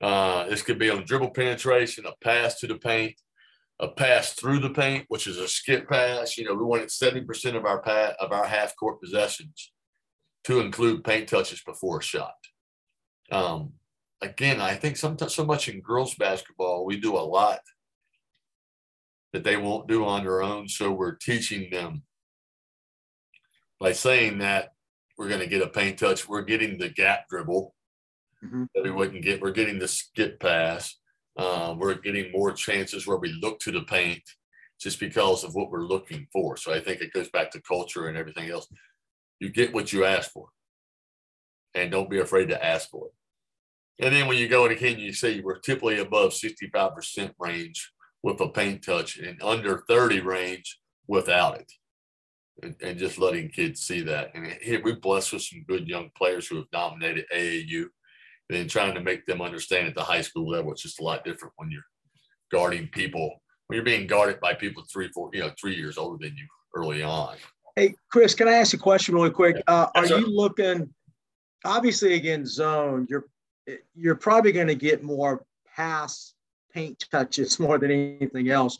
[0.00, 3.14] Uh, this could be on dribble penetration, a pass to the paint,
[3.78, 6.38] a pass through the paint, which is a skip pass.
[6.38, 9.72] You know, we wanted 70% of our pass, of our half court possessions
[10.44, 12.34] to include paint touches before a shot.
[13.30, 13.74] Um,
[14.22, 17.60] again, I think sometimes so much in girls basketball, we do a lot
[19.32, 20.68] that they won't do on their own.
[20.68, 22.04] So we're teaching them
[23.78, 24.70] by saying that
[25.18, 26.28] we're going to get a paint touch.
[26.28, 27.74] We're getting the gap dribble
[28.44, 28.64] mm-hmm.
[28.74, 29.40] that we wouldn't get.
[29.40, 30.96] We're getting the skip pass.
[31.36, 34.22] Um, we're getting more chances where we look to the paint
[34.80, 36.56] just because of what we're looking for.
[36.56, 38.68] So I think it goes back to culture and everything else.
[39.38, 40.48] You get what you ask for,
[41.74, 43.12] and don't be afraid to ask for it.
[44.04, 48.40] And then when you go in again, you see we're typically above 65% range with
[48.40, 51.72] a paint touch and under 30 range without it.
[52.62, 54.34] And, and just letting kids see that.
[54.34, 57.86] And here we blessed with some good young players who have dominated AAU
[58.50, 61.24] and trying to make them understand at the high school level, it's just a lot
[61.24, 61.86] different when you're
[62.50, 66.24] guarding people, when you're being guarded by people three, four, you know, three years older
[66.24, 67.36] than you early on.
[67.74, 69.56] Hey, Chris, can I ask a question really quick?
[69.66, 70.92] Uh, are you looking,
[71.64, 73.26] obviously, again, zone, you're,
[73.94, 76.34] you're probably going to get more pass
[76.76, 78.78] paint touches more than anything else.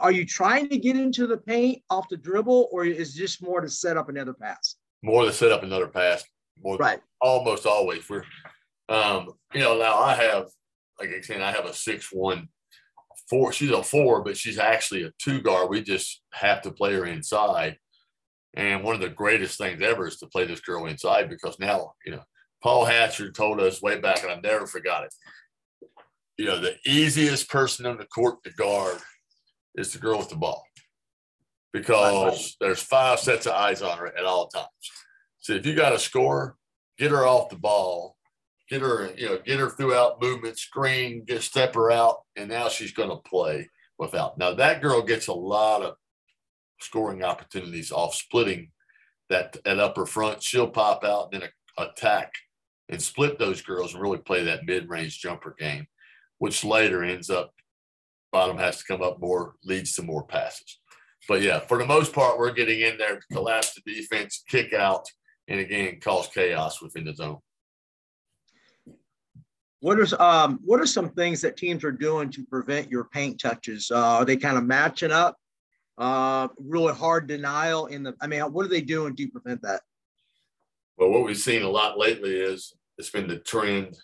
[0.00, 3.62] Are you trying to get into the paint off the dribble, or is just more
[3.62, 4.76] to set up another pass?
[5.02, 6.24] More to set up another pass.
[6.62, 7.00] More right.
[7.22, 8.08] Almost always.
[8.08, 8.24] We're
[8.88, 10.46] um, you know, now I have,
[10.98, 12.48] like I said, I have a six one
[13.28, 13.52] four.
[13.52, 15.70] She's a four, but she's actually a two guard.
[15.70, 17.76] We just have to play her inside.
[18.54, 21.92] And one of the greatest things ever is to play this girl inside because now,
[22.04, 22.22] you know,
[22.62, 25.14] Paul Hatcher told us way back, and I never forgot it.
[26.36, 28.98] You know, the easiest person on the court to guard
[29.76, 30.64] is the girl with the ball
[31.72, 34.66] because there's five sets of eyes on her at all times.
[35.38, 36.56] So if you got a score,
[36.98, 38.16] get her off the ball
[38.68, 42.68] get her, you know, get her throughout movement, screen, get step her out, and now
[42.68, 44.38] she's going to play without.
[44.38, 45.94] Now that girl gets a lot of
[46.80, 48.70] scoring opportunities off splitting
[49.30, 50.42] that at upper front.
[50.42, 52.32] She'll pop out and then attack
[52.88, 55.86] and split those girls and really play that mid-range jumper game,
[56.38, 57.52] which later ends up
[58.32, 60.78] bottom has to come up more, leads to more passes.
[61.28, 64.72] But yeah, for the most part, we're getting in there to collapse the defense, kick
[64.72, 65.06] out,
[65.48, 67.38] and again cause chaos within the zone.
[69.80, 73.40] What are um what are some things that teams are doing to prevent your paint
[73.40, 73.90] touches?
[73.90, 75.36] Uh, are they kind of matching up
[75.98, 78.14] uh, really hard denial in the.
[78.20, 79.80] I mean, what are they doing to prevent that?
[80.96, 83.98] Well, what we've seen a lot lately is it's been the trend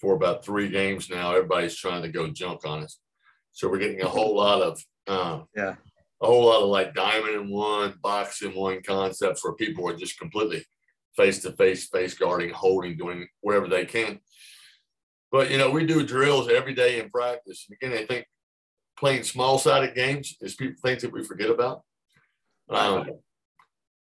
[0.00, 1.34] for about three games now.
[1.34, 2.98] Everybody's trying to go junk on us,
[3.52, 5.74] so we're getting a whole lot of um, yeah,
[6.22, 9.96] a whole lot of like diamond in one, box in one concepts where people are
[9.96, 10.64] just completely
[11.16, 14.18] face to face, face guarding, holding, doing whatever they can.
[15.34, 17.66] But you know, we do drills every day in practice.
[17.68, 18.24] And again, I think
[18.96, 21.82] playing small sided games is people things that we forget about.
[22.70, 23.08] Um,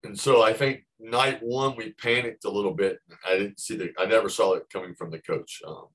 [0.03, 2.99] and so I think night one we panicked a little bit.
[3.25, 5.61] I didn't see the I never saw it coming from the coach.
[5.65, 5.85] Um,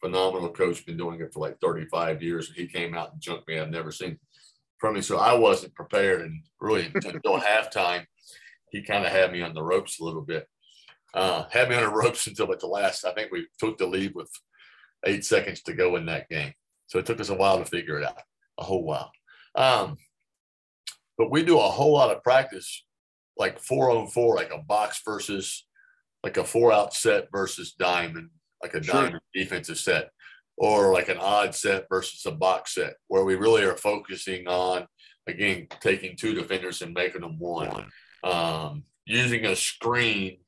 [0.00, 2.48] phenomenal coach, been doing it for like 35 years.
[2.48, 3.58] And he came out and jumped me.
[3.58, 4.18] I've never seen
[4.78, 5.02] from me.
[5.02, 8.06] So I wasn't prepared and really until halftime,
[8.70, 10.48] he kind of had me on the ropes a little bit.
[11.14, 13.86] Uh, had me on the ropes until at the last, I think we took the
[13.86, 14.30] lead with
[15.04, 16.52] eight seconds to go in that game.
[16.86, 18.20] So it took us a while to figure it out,
[18.58, 19.12] a whole while.
[19.54, 19.96] Um,
[21.16, 22.84] but we do a whole lot of practice,
[23.36, 25.66] like four on four, like a box versus
[26.22, 28.30] like a four out set versus diamond,
[28.62, 28.94] like a sure.
[28.94, 30.10] diamond defensive set,
[30.56, 34.86] or like an odd set versus a box set, where we really are focusing on,
[35.26, 37.86] again, taking two defenders and making them one,
[38.24, 40.38] um, using a screen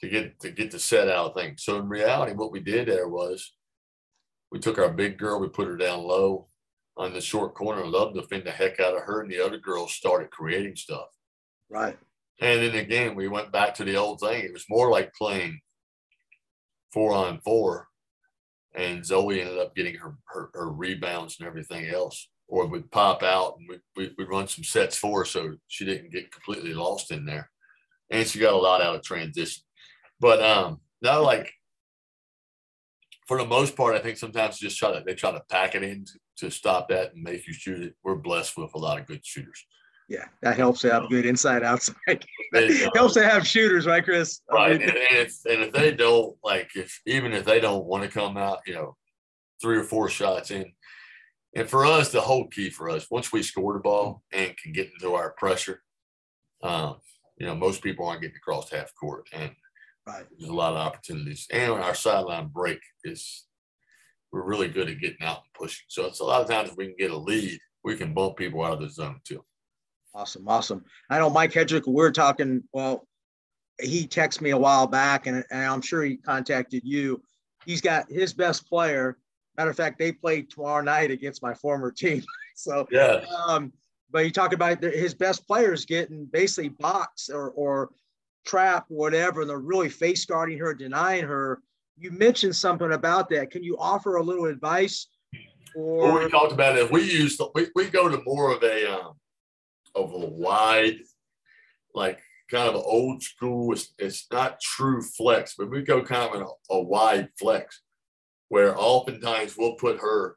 [0.00, 1.62] to get to get the set out of things.
[1.64, 3.52] So in reality, what we did there was
[4.50, 6.48] we took our big girl, we put her down low
[6.96, 9.58] on the short corner, loved to defend the heck out of her, and the other
[9.58, 11.06] girls started creating stuff.
[11.70, 11.96] Right.
[12.40, 14.44] And then again, we went back to the old thing.
[14.44, 15.60] It was more like playing
[16.92, 17.88] four on four,
[18.74, 23.22] and Zoe ended up getting her her, her rebounds and everything else, or would pop
[23.22, 26.74] out and we we we run some sets for her so she didn't get completely
[26.74, 27.50] lost in there,
[28.10, 29.62] and she got a lot out of transition.
[30.20, 31.52] But um, not like
[33.26, 35.82] for the most part, I think sometimes just try to they try to pack it
[35.82, 37.94] in to, to stop that and make you shoot it.
[38.02, 39.64] We're blessed with a lot of good shooters.
[40.08, 41.94] Yeah, that helps to have good inside outside.
[42.54, 44.40] It helps to have shooters, right, Chris?
[44.50, 48.04] Right, and, and, if, and if they don't like, if even if they don't want
[48.04, 48.96] to come out, you know,
[49.60, 50.72] three or four shots in,
[51.54, 54.72] and for us, the whole key for us, once we score the ball and can
[54.72, 55.82] get into our pressure,
[56.62, 56.96] um,
[57.36, 59.50] you know, most people aren't getting across half court, and
[60.08, 60.24] Right.
[60.38, 61.46] There's a lot of opportunities.
[61.52, 63.44] And our sideline break is
[64.32, 65.84] we're really good at getting out and pushing.
[65.88, 68.38] So it's a lot of times if we can get a lead, we can bump
[68.38, 69.44] people out of the zone too.
[70.14, 70.82] Awesome, awesome.
[71.10, 73.06] I know Mike Hedrick, we are talking, well,
[73.80, 77.22] he texted me a while back and, and I'm sure he contacted you.
[77.66, 79.18] He's got his best player.
[79.58, 82.24] Matter of fact, they play tomorrow night against my former team.
[82.56, 83.24] so yeah.
[83.46, 83.74] Um,
[84.10, 87.90] but you talk about his best players getting basically boxed or or
[88.44, 91.60] trap, whatever, and they're really face guarding her, denying her.
[91.98, 93.50] You mentioned something about that.
[93.50, 95.08] Can you offer a little advice?
[95.76, 96.90] Or well, we talked about it.
[96.90, 99.14] We use we, we go to more of a um,
[99.94, 100.98] of a wide,
[101.94, 102.20] like
[102.50, 103.72] kind of old school.
[103.72, 107.82] It's, it's not true flex, but we go kind of a, a wide flex,
[108.48, 110.36] where oftentimes we'll put her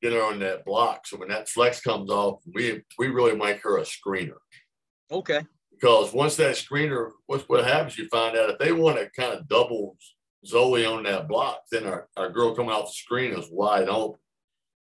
[0.00, 1.06] get her on that block.
[1.06, 4.38] So when that flex comes off, we we really make her a screener.
[5.10, 5.40] Okay
[5.80, 7.96] because once that screener, what's what happens?
[7.96, 9.96] You find out if they want to kind of double
[10.44, 14.20] Zoe on that block, then our, our girl coming off the screen is wide open.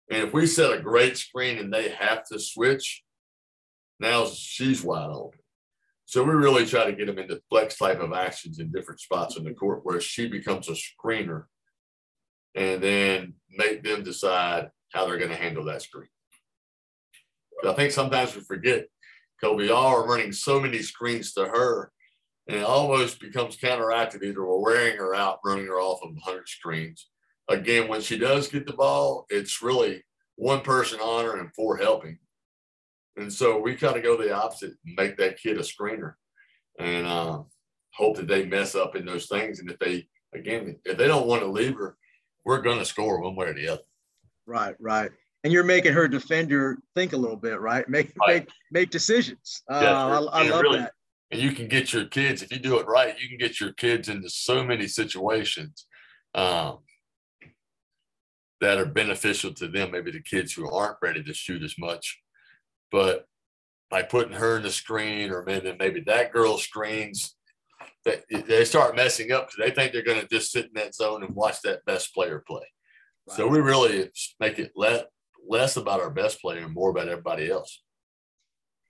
[0.09, 3.03] And if we set a great screen and they have to switch,
[3.99, 5.39] now she's wide open.
[6.05, 9.37] So we really try to get them into flex type of actions in different spots
[9.37, 11.45] in the court where she becomes a screener
[12.53, 16.07] and then make them decide how they're going to handle that screen.
[17.67, 18.87] I think sometimes we forget
[19.39, 21.91] because we are running so many screens to her
[22.47, 24.23] and it almost becomes counteracted.
[24.23, 27.09] Either we're wearing her out, running her off of 100 screens.
[27.49, 30.03] Again, when she does get the ball, it's really
[30.35, 32.19] one person on her and four helping.
[33.17, 36.13] And so we kind of go the opposite and make that kid a screener
[36.79, 37.43] and uh,
[37.93, 39.59] hope that they mess up in those things.
[39.59, 41.97] And if they, again, if they don't want to leave her,
[42.43, 43.81] we're going to score one way or the other.
[44.45, 45.11] Right, right
[45.45, 47.87] and you're making her defender think a little bit, right?
[47.87, 48.41] Make right.
[48.41, 49.61] make make decisions.
[49.69, 50.93] Uh, I, I love really, that.
[51.29, 53.15] And you can get your kids if you do it right.
[53.21, 55.85] You can get your kids into so many situations
[56.33, 56.79] um,
[58.59, 59.91] that are beneficial to them.
[59.91, 62.19] Maybe the kids who aren't ready to shoot as much,
[62.91, 63.27] but
[63.91, 67.35] by putting her in the screen, or maybe maybe that girl screens,
[68.03, 70.95] that they start messing up because they think they're going to just sit in that
[70.95, 72.65] zone and watch that best player play.
[73.27, 73.37] Right.
[73.37, 75.09] So we really make it let
[75.47, 77.81] less about our best player and more about everybody else.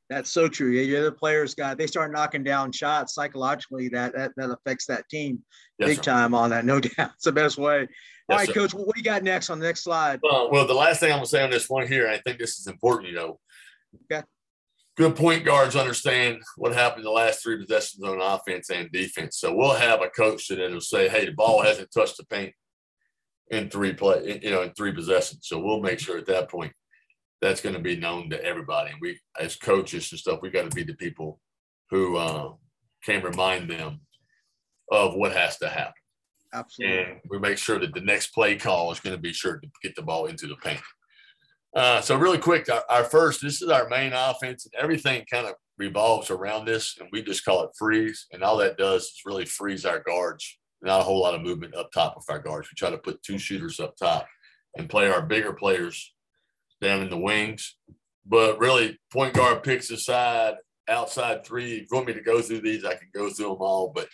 [0.10, 0.70] That's so true.
[0.70, 3.90] Yeah, the other players got they start knocking down shots psychologically.
[3.90, 5.44] That that, that affects that team
[5.80, 6.04] yes, big sir.
[6.04, 7.12] time on that, no doubt.
[7.16, 7.80] It's the best way.
[7.82, 7.90] Yes,
[8.30, 8.54] All right, sir.
[8.54, 8.74] coach.
[8.74, 10.20] What do you got next on the next slide?
[10.24, 12.60] Uh, well, the last thing I'm gonna say on this one here, I think this
[12.60, 13.10] is important.
[13.10, 13.40] You know,
[14.12, 14.24] Okay.
[14.96, 19.38] Good point guards understand what happened the last three possessions on offense and defense.
[19.40, 22.54] So we'll have a coach that will say, "Hey, the ball hasn't touched the paint
[23.52, 26.74] in three play, you know, in three possessions." So we'll make sure at that point
[27.42, 28.92] that's going to be known to everybody.
[28.92, 31.40] And we, as coaches and stuff, we got to be the people
[31.90, 32.54] who uh,
[33.04, 34.02] can remind them
[34.92, 35.94] of what has to happen.
[36.54, 37.04] Absolutely.
[37.04, 39.68] And we make sure that the next play call is going to be sure to
[39.84, 40.82] get the ball into the paint.
[41.76, 45.46] Uh, so really quick, our, our, first, this is our main offense, and everything kind
[45.46, 48.28] of revolves around this, and we just call it freeze.
[48.32, 50.58] And all that does is really freeze our guards.
[50.86, 52.70] Not a whole lot of movement up top of our guards.
[52.70, 54.28] We try to put two shooters up top
[54.78, 56.14] and play our bigger players
[56.80, 57.76] down in the wings.
[58.26, 60.56] But really, point guard picks aside,
[60.88, 61.78] outside three.
[61.78, 63.94] If you want me to go through these, I can go through them all.
[63.96, 64.08] But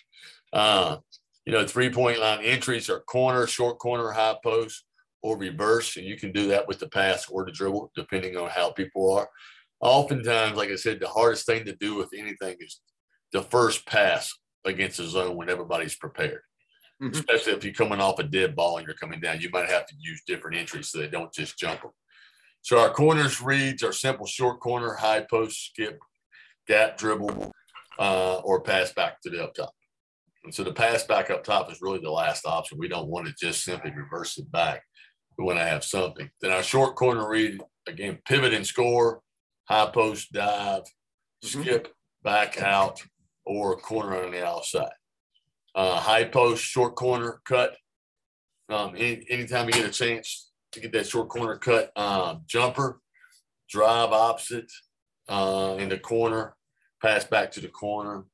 [0.54, 0.98] uh,
[1.46, 4.86] you know, three point line entries are corner, short corner, high post,
[5.22, 5.98] or reverse.
[5.98, 9.14] And you can do that with the pass or the dribble, depending on how people
[9.14, 9.30] are.
[9.82, 12.80] Oftentimes, like I said, the hardest thing to do with anything is
[13.34, 16.42] the first pass against the zone when everybody's prepared.
[17.02, 17.14] Mm-hmm.
[17.14, 19.88] Especially if you're coming off a dead ball and you're coming down, you might have
[19.88, 21.92] to use different entries so they don't just jump them.
[22.62, 26.00] So our corners reads are simple short corner, high post, skip,
[26.68, 27.52] gap dribble,
[27.98, 29.74] uh, or pass back to the up top.
[30.44, 32.78] And so the pass back up top is really the last option.
[32.78, 34.84] We don't want to just simply reverse it back.
[35.38, 36.30] We want to have something.
[36.40, 39.22] Then our short corner read, again, pivot and score,
[39.66, 40.84] high post dive,
[41.44, 41.62] mm-hmm.
[41.62, 41.88] skip
[42.24, 43.02] back out,
[43.44, 44.92] or corner on the outside.
[45.74, 47.76] Uh, high post, short corner cut.
[48.70, 53.00] Um, any, anytime you get a chance to get that short corner cut, um, jumper,
[53.70, 54.72] drive opposite
[55.30, 56.56] uh, in the corner,
[57.02, 58.26] pass back to the corner.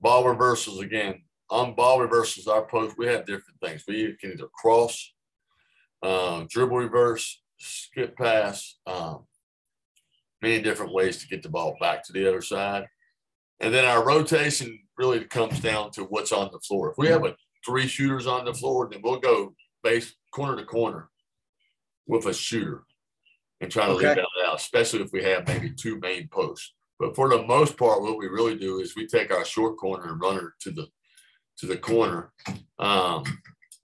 [0.00, 3.84] Ball reversals again, on ball reversals, our post, we have different things.
[3.86, 5.12] We can either cross,
[6.02, 9.26] um, dribble reverse, skip pass, um,
[10.42, 12.86] many different ways to get the ball back to the other side.
[13.60, 16.90] And then our rotation really comes down to what's on the floor.
[16.90, 20.64] If we have a three shooters on the floor, then we'll go base corner to
[20.64, 21.08] corner
[22.06, 22.84] with a shooter
[23.60, 24.08] and try to okay.
[24.08, 26.72] leave that out, especially if we have maybe two main posts.
[26.98, 30.10] But for the most part, what we really do is we take our short corner
[30.10, 30.86] and run her to the
[31.58, 32.32] to the corner.
[32.78, 33.24] Um,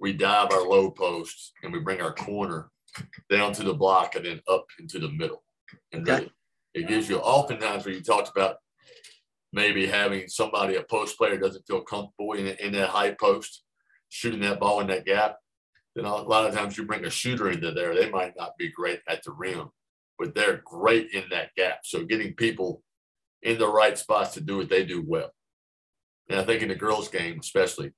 [0.00, 2.70] we dive our low post and we bring our corner
[3.30, 5.44] down to the block and then up into the middle.
[5.92, 6.18] And okay.
[6.18, 6.32] really,
[6.74, 8.56] it gives you oftentimes when you talked about
[9.52, 13.62] maybe having somebody, a post player doesn't feel comfortable in, in that high post,
[14.08, 15.36] shooting that ball in that gap.
[15.94, 18.70] Then a lot of times you bring a shooter into there, they might not be
[18.70, 19.70] great at the rim,
[20.18, 21.80] but they're great in that gap.
[21.84, 22.82] So getting people
[23.42, 25.30] in the right spots to do what they do well.
[26.28, 27.92] And I think in the girls' game, especially,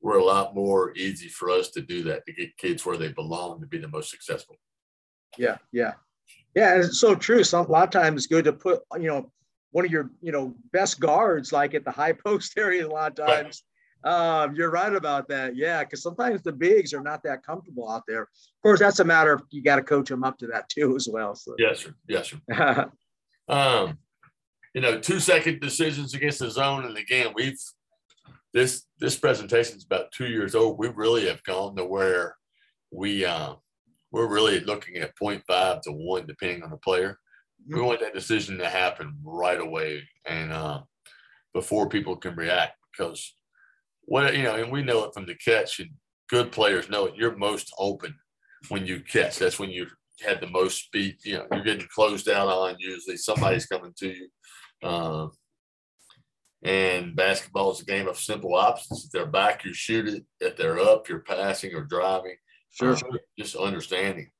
[0.00, 3.12] we're a lot more easy for us to do that to get kids where they
[3.12, 4.56] belong to be the most successful.
[5.36, 5.94] Yeah, yeah,
[6.54, 6.76] yeah.
[6.76, 7.44] It's so true.
[7.44, 9.30] So a lot of times it's good to put you know
[9.70, 12.86] one of your you know best guards like at the high post area.
[12.86, 13.62] A lot of times.
[14.04, 15.56] Um, you're right about that.
[15.56, 18.22] Yeah, because sometimes the bigs are not that comfortable out there.
[18.22, 20.94] Of course, that's a matter of you got to coach them up to that too
[20.94, 21.34] as well.
[21.34, 21.54] So.
[21.58, 21.94] Yes, sir.
[22.06, 22.90] Yes, sir.
[23.48, 23.98] um,
[24.72, 26.84] you know, two second decisions against the zone.
[26.84, 27.58] And again, we've
[28.54, 30.78] this this presentation is about two years old.
[30.78, 32.36] We really have gone to where
[32.92, 33.54] we uh,
[34.10, 37.18] we're really looking at 0.5 to one, depending on the player.
[37.66, 40.80] We want that decision to happen right away and uh,
[41.52, 43.34] before people can react because
[44.08, 45.90] what you know, and we know it from the catch, and
[46.30, 47.14] good players know it.
[47.16, 48.14] You're most open
[48.68, 49.38] when you catch.
[49.38, 49.86] That's when you
[50.26, 51.16] had the most speed.
[51.24, 52.76] You know, you're getting closed out on.
[52.78, 54.28] Usually, somebody's coming to you.
[54.82, 55.28] Uh,
[56.62, 59.04] and basketball is a game of simple options.
[59.04, 60.24] If they're back, you shoot it.
[60.40, 62.36] If they're up, you're passing or driving.
[62.70, 62.96] Sure.
[63.38, 64.30] Just understanding.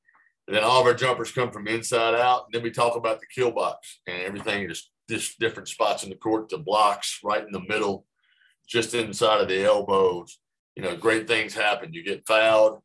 [0.49, 2.47] And then all of our jumpers come from inside out.
[2.47, 6.09] And then we talk about the kill box and everything, just, just different spots in
[6.09, 8.07] the court, the blocks right in the middle,
[8.67, 10.39] just inside of the elbows.
[10.75, 11.93] You know, great things happen.
[11.93, 12.79] You get fouled,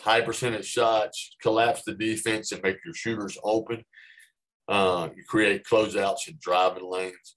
[0.00, 3.84] high percentage shots, collapse the defense and make your shooters open.
[4.66, 7.36] Uh, you create closeouts and driving lanes.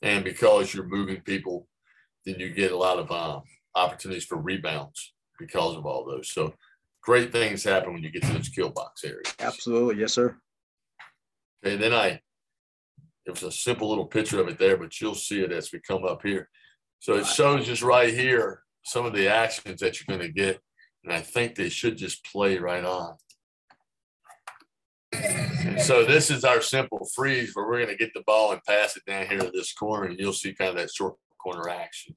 [0.00, 1.68] And because you're moving people,
[2.24, 3.42] then you get a lot of um,
[3.74, 6.32] opportunities for rebounds because of all those.
[6.32, 6.54] So
[7.02, 9.34] great things happen when you get to those kill box areas.
[9.38, 10.00] Absolutely.
[10.00, 10.36] Yes, sir.
[11.64, 12.20] Okay, and then I,
[13.26, 15.80] it was a simple little picture of it there, but you'll see it as we
[15.80, 16.48] come up here.
[17.00, 20.60] So it shows just right here some of the actions that you're going to get.
[21.04, 23.16] And I think they should just play right on.
[25.78, 28.96] So this is our simple freeze where we're going to get the ball and pass
[28.96, 32.16] it down here to this corner, and you'll see kind of that short corner action.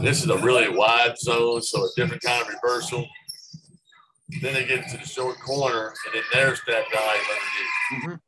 [0.00, 3.06] This is a really wide zone, so a different kind of reversal.
[4.40, 7.20] Then they get to the short corner, and then there's that dive
[7.92, 8.20] underneath.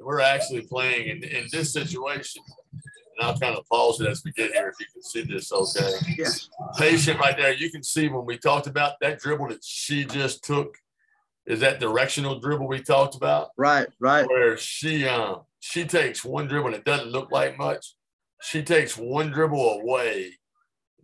[0.00, 0.04] Mm-hmm.
[0.06, 2.42] We're actually playing in, in this situation.
[3.18, 5.50] And I'll kind of pause it as we get here if you can see this
[5.52, 5.90] okay.
[6.16, 6.48] Yes.
[6.78, 7.52] Patient right there.
[7.52, 10.76] You can see when we talked about that dribble that she just took
[11.46, 13.48] is that directional dribble we talked about.
[13.56, 14.28] Right, right.
[14.28, 17.94] Where she um she takes one dribble and it doesn't look like much.
[18.40, 20.32] She takes one dribble away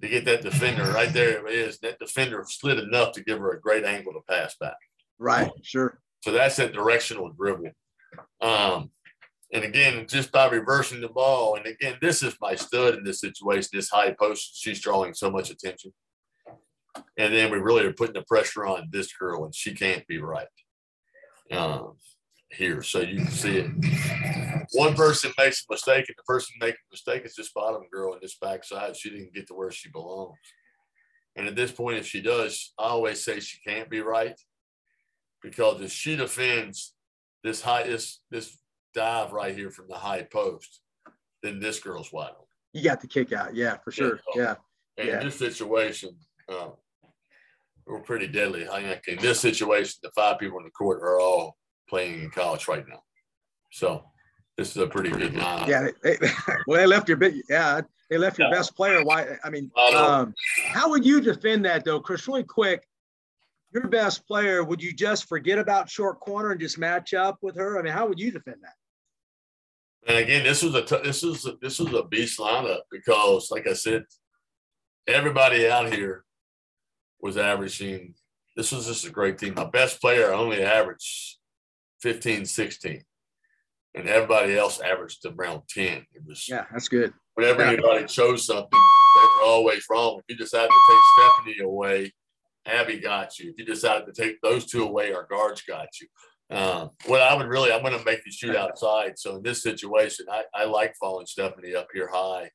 [0.00, 1.46] to get that defender right there.
[1.46, 4.76] It is that defender slid enough to give her a great angle to pass back.
[5.18, 6.00] Right, sure.
[6.22, 7.70] So that's that directional dribble.
[8.40, 8.90] Um,
[9.52, 13.20] and again, just by reversing the ball, and again, this is my stud in this
[13.20, 15.92] situation, this high post, she's drawing so much attention.
[17.18, 20.18] And then we really are putting the pressure on this girl, and she can't be
[20.18, 20.46] right
[21.52, 21.96] um,
[22.54, 22.82] here.
[22.82, 24.66] So you can see it.
[24.72, 28.14] One person makes a mistake, and the person making the mistake is this bottom girl
[28.14, 28.96] in this backside.
[28.96, 30.38] She didn't get to where she belongs.
[31.36, 34.38] And at this point, if she does, I always say she can't be right
[35.42, 36.94] because if she defends
[37.42, 38.56] this high, this this
[38.94, 40.80] dive right here from the high post,
[41.42, 42.46] then this girl's wide open.
[42.72, 44.54] You got the kick out, yeah, for sure, yeah.
[44.96, 45.18] And Yeah.
[45.20, 46.16] in this situation,
[46.48, 46.74] um,
[47.86, 48.68] we're pretty deadly.
[48.68, 51.56] I think in this situation, the five people in the court are all
[51.88, 53.02] playing in college right now.
[53.70, 54.04] So
[54.56, 55.68] this is a pretty good line.
[55.68, 56.28] Yeah, they, they,
[56.66, 57.34] well, they left your bit.
[57.48, 57.80] Yeah,
[58.10, 59.04] they left your best player.
[59.04, 59.36] Why?
[59.42, 60.34] I mean, I um,
[60.66, 62.26] how would you defend that though, Chris?
[62.28, 62.86] Really quick,
[63.72, 64.62] your best player.
[64.62, 67.78] Would you just forget about short corner and just match up with her?
[67.78, 68.74] I mean, how would you defend that?
[70.06, 73.50] And again, this was a t- this was a, this was a beast lineup because,
[73.50, 74.04] like I said,
[75.06, 76.24] everybody out here
[77.20, 78.14] was averaging.
[78.54, 79.54] This was just a great team.
[79.54, 81.38] My best player only averaged
[82.08, 83.02] 15, 16,
[83.94, 86.04] and everybody else averaged around 10.
[86.12, 87.14] It was Yeah, that's good.
[87.32, 87.68] whenever Yeah.
[87.72, 90.18] anybody chose something, they were always wrong.
[90.18, 92.12] If you decided to take Stephanie away,
[92.66, 93.50] Abby got you.
[93.52, 96.08] If you decided to take those two away, our guards got you.
[96.54, 99.18] Um, what I would really, I'm going to make you shoot outside.
[99.18, 102.50] So in this situation, I, I like following Stephanie up here high.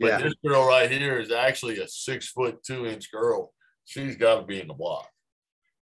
[0.00, 0.18] But Yeah.
[0.22, 3.52] this girl right here is actually a six foot two inch girl.
[3.84, 5.10] She's got to be in the block.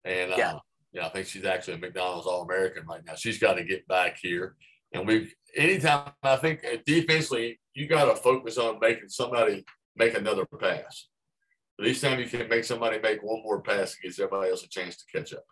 [0.05, 0.59] And uh, Yeah.
[0.93, 3.15] Yeah, I think she's actually a McDonald's All American right now.
[3.15, 4.55] She's got to get back here.
[4.93, 9.65] And we, anytime I think uh, defensively, you got to focus on making somebody
[9.95, 11.07] make another pass.
[11.79, 14.63] At least time you can make somebody make one more pass, it gives everybody else
[14.63, 15.45] a chance to catch up.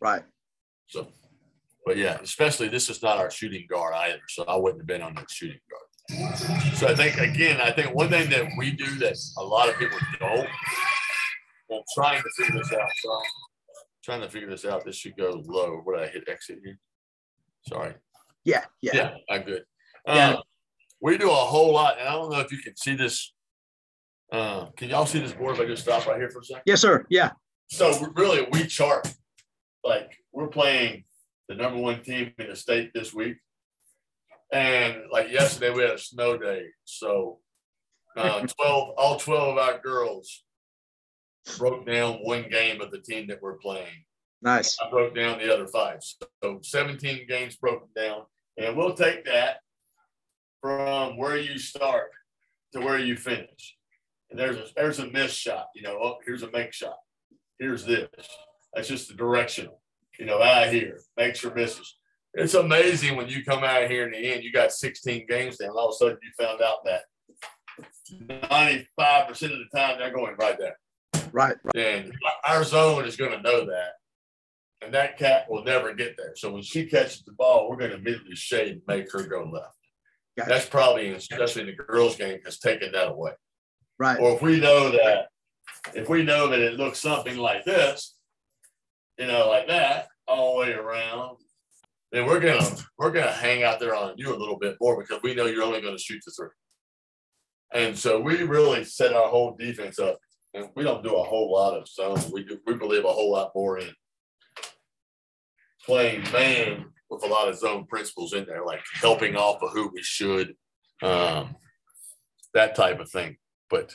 [0.00, 0.22] Right.
[0.86, 1.08] So,
[1.84, 4.20] but yeah, especially this is not our shooting guard either.
[4.28, 5.82] So I wouldn't have been on that shooting guard.
[6.74, 9.78] So I think again, I think one thing that we do that a lot of
[9.78, 10.48] people don't.
[11.70, 12.88] I'm trying to figure this out.
[13.02, 13.22] So
[14.08, 14.86] trying to figure this out.
[14.86, 15.82] This should go low.
[15.84, 16.78] What I hit exit here?
[17.68, 17.92] Sorry.
[18.42, 18.64] Yeah.
[18.80, 18.92] Yeah.
[18.94, 19.64] Yeah, I'm good.
[20.06, 20.30] Yeah.
[20.30, 20.40] Uh,
[21.02, 23.34] we do a whole lot, and I don't know if you can see this.
[24.32, 26.62] Uh, can y'all see this board if I just stop right here for a second?
[26.64, 27.04] Yes, sir.
[27.10, 27.32] Yeah.
[27.68, 29.12] So really, we chart
[29.84, 31.04] like we're playing
[31.50, 33.36] the number one team in the state this week,
[34.50, 37.40] and like yesterday we had a snow day, so
[38.16, 40.44] uh, twelve, all twelve of our girls
[41.56, 44.04] broke down one game of the team that we're playing.
[44.42, 44.76] Nice.
[44.80, 48.22] I broke down the other five, so seventeen games broken down,
[48.56, 49.58] and we'll take that
[50.60, 52.10] from where you start
[52.72, 53.76] to where you finish.
[54.30, 55.98] And there's a there's a miss shot, you know.
[56.00, 56.98] Oh, here's a make shot.
[57.58, 58.08] Here's this.
[58.74, 59.80] That's just the directional.
[60.18, 61.96] You know, out here, makes or misses.
[62.34, 65.70] It's amazing when you come out here in the end, you got 16 games down.
[65.70, 67.02] All of a sudden, you found out that
[68.10, 70.76] 95% of the time they're going right there.
[71.32, 71.56] Right.
[71.64, 71.76] right.
[71.76, 72.12] And
[72.46, 73.92] our zone is going to know that.
[74.80, 76.34] And that cat will never get there.
[76.36, 79.48] So when she catches the ball, we're going to immediately shade and make her go
[79.52, 79.76] left.
[80.36, 80.50] Gotcha.
[80.50, 83.32] That's probably, especially in the girls' game, has taken that away.
[83.98, 84.20] Right.
[84.20, 85.28] Or if we know that,
[85.94, 88.14] if we know that it looks something like this,
[89.18, 91.38] you know, like that, all the way around,
[92.12, 92.66] then we're gonna
[92.98, 95.64] we're gonna hang out there on you a little bit more because we know you're
[95.64, 96.48] only gonna shoot the three.
[97.74, 100.18] And so we really set our whole defense up,
[100.74, 102.18] we don't do a whole lot of zone.
[102.32, 103.90] We do we believe a whole lot more in
[105.84, 109.90] playing man with a lot of zone principles in there, like helping off of who
[109.94, 110.54] we should,
[111.02, 111.56] um,
[112.54, 113.36] that type of thing.
[113.70, 113.94] But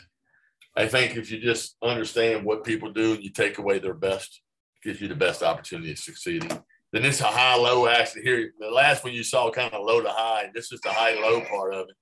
[0.75, 4.41] I think if you just understand what people do and you take away their best,
[4.83, 6.51] gives you the best opportunity of succeeding.
[6.91, 8.51] Then it's a high low actually here.
[8.59, 10.49] The last one you saw kind of low to high.
[10.53, 11.95] This is the high low part of it,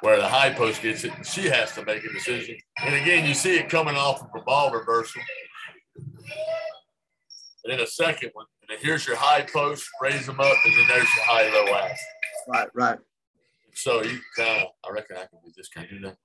[0.00, 2.56] where the high post gets it and she has to make a decision.
[2.84, 5.22] And again, you see it coming off of a ball reversal.
[7.64, 10.74] And then a second one, and then here's your high post, raise them up, and
[10.74, 11.98] then there's your high low ass.
[12.48, 12.68] Right.
[12.74, 12.98] Right.
[13.74, 15.68] So you kind of, I reckon I can do this.
[15.68, 16.16] Can I do that?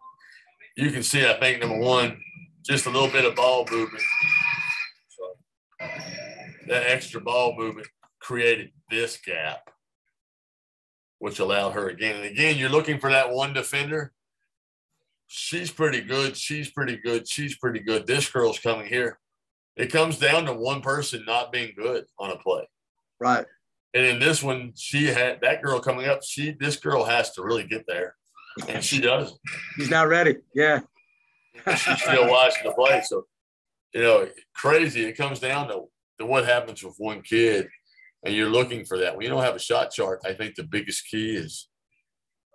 [0.78, 2.20] You can see, I think number one,
[2.65, 4.03] just a little bit of ball movement.
[5.09, 5.36] So
[6.67, 7.88] that extra ball movement
[8.20, 9.70] created this gap,
[11.20, 12.15] which allowed her again.
[12.17, 14.11] And again, you're looking for that one defender.
[15.28, 16.36] She's pretty good.
[16.36, 17.28] She's pretty good.
[17.28, 18.07] She's pretty good.
[18.07, 19.20] This girl's coming here.
[19.76, 22.67] It comes down to one person not being good on a play.
[23.20, 23.45] Right.
[23.93, 26.24] And in this one, she had that girl coming up.
[26.24, 28.15] She this girl has to really get there,
[28.67, 29.38] and she does.
[29.78, 30.36] He's not ready.
[30.53, 30.82] Yeah.
[31.67, 33.01] She's still watching the play.
[33.05, 33.26] So,
[33.93, 35.05] you know, crazy.
[35.05, 35.86] It comes down to,
[36.20, 37.67] to what happens with one kid,
[38.24, 39.15] and you're looking for that.
[39.15, 41.70] When you don't have a shot chart, I think the biggest key is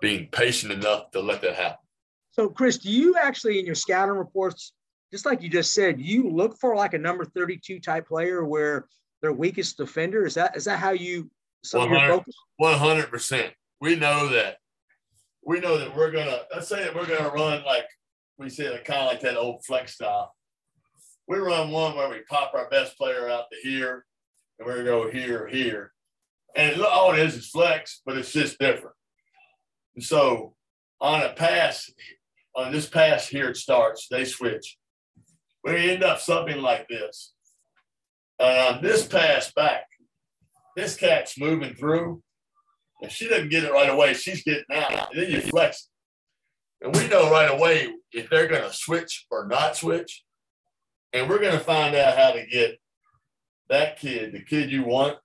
[0.00, 1.78] being patient enough to let that happen.
[2.32, 4.72] So, Chris, do you actually in your scouting reports,
[5.12, 8.86] just like you just said, you look for like a number 32 type player where
[9.22, 10.26] their weakest defender?
[10.26, 11.30] Is that is that how you
[11.62, 12.34] some of your focus?
[12.56, 13.52] One hundred percent.
[13.80, 14.58] We know that.
[15.46, 16.40] We know that we're gonna.
[16.52, 17.86] Let's say that we're gonna run like
[18.36, 20.34] we said, kind of like that old flex style.
[21.26, 24.04] We run one where we pop our best player out to here,
[24.59, 25.92] and we're gonna go here, here,
[26.55, 28.94] and all it is is flex, but it's just different.
[29.94, 30.55] And so
[31.00, 31.90] on a pass,
[32.55, 34.09] on this pass here, it starts.
[34.09, 34.76] They switch.
[35.62, 37.32] We end up something like this.
[38.38, 39.84] And on this pass back,
[40.76, 42.22] this cat's moving through,
[43.00, 44.14] and she doesn't get it right away.
[44.14, 45.14] She's getting out.
[45.14, 45.88] And then you flex.
[46.80, 50.24] And we know right away if they're going to switch or not switch.
[51.12, 52.78] And we're going to find out how to get
[53.68, 55.18] that kid, the kid you want,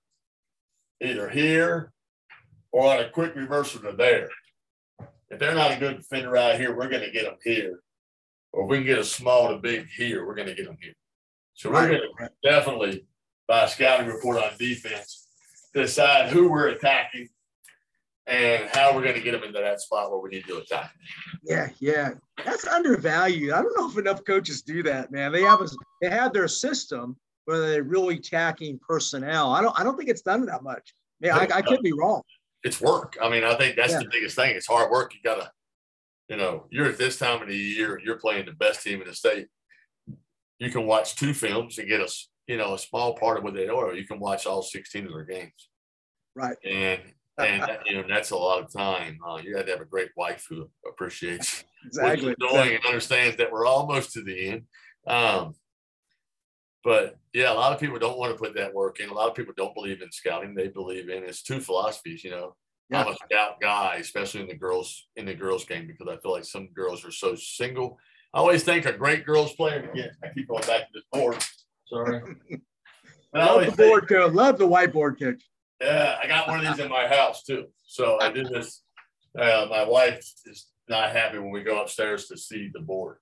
[1.02, 1.92] either here
[2.72, 4.28] or on a quick reversal to there.
[5.28, 7.80] If they're not a good defender out here, we're going to get them here.
[8.52, 10.78] Or if we can get a small to big here, we're going to get them
[10.80, 10.94] here.
[11.54, 13.06] So we're going to definitely,
[13.46, 15.28] by a scouting report on defense,
[15.74, 17.28] decide who we're attacking
[18.26, 20.92] and how we're going to get them into that spot where we need to attack.
[21.44, 22.10] Yeah, yeah,
[22.44, 23.52] that's undervalued.
[23.52, 25.32] I don't know if enough coaches do that, man.
[25.32, 25.68] They have a,
[26.00, 29.52] they have their system where they're really attacking personnel.
[29.52, 30.94] I don't I don't think it's done that much.
[31.20, 32.22] Yeah, I, I could be wrong.
[32.62, 33.16] It's work.
[33.22, 34.00] I mean, I think that's yeah.
[34.00, 34.54] the biggest thing.
[34.54, 35.14] It's hard work.
[35.14, 35.50] You gotta,
[36.28, 39.08] you know, you're at this time of the year, you're playing the best team in
[39.08, 39.48] the state
[40.60, 42.08] you can watch two films and get a
[42.46, 43.94] you know a small part of what they are.
[43.94, 45.68] You can watch all 16 of their games.
[46.36, 46.56] Right.
[46.64, 47.00] And
[47.38, 49.18] and that, you know that's a lot of time.
[49.26, 52.10] Uh, you had to have a great wife who appreciates exactly.
[52.10, 52.76] what you're doing exactly.
[52.76, 54.62] and understands that we're almost to the end.
[55.06, 55.54] Um,
[56.82, 59.08] but yeah, a lot of people don't want to put that work in.
[59.08, 60.54] A lot of people don't believe in scouting.
[60.54, 62.24] They believe in it's two philosophies.
[62.24, 62.56] You know,
[62.90, 63.02] yeah.
[63.02, 66.32] I'm a scout guy, especially in the girls in the girls game because I feel
[66.32, 67.98] like some girls are so single
[68.32, 69.90] I always think a great girls player.
[69.90, 71.44] Again, I keep going back to this board.
[71.86, 72.22] Sorry.
[73.34, 74.32] Love the board think, coach.
[74.32, 75.42] Love the whiteboard coach.
[75.80, 77.66] Yeah, I got one of these in my house too.
[77.86, 78.82] So I did this.
[79.38, 83.18] Uh, my wife is not happy when we go upstairs to see the board.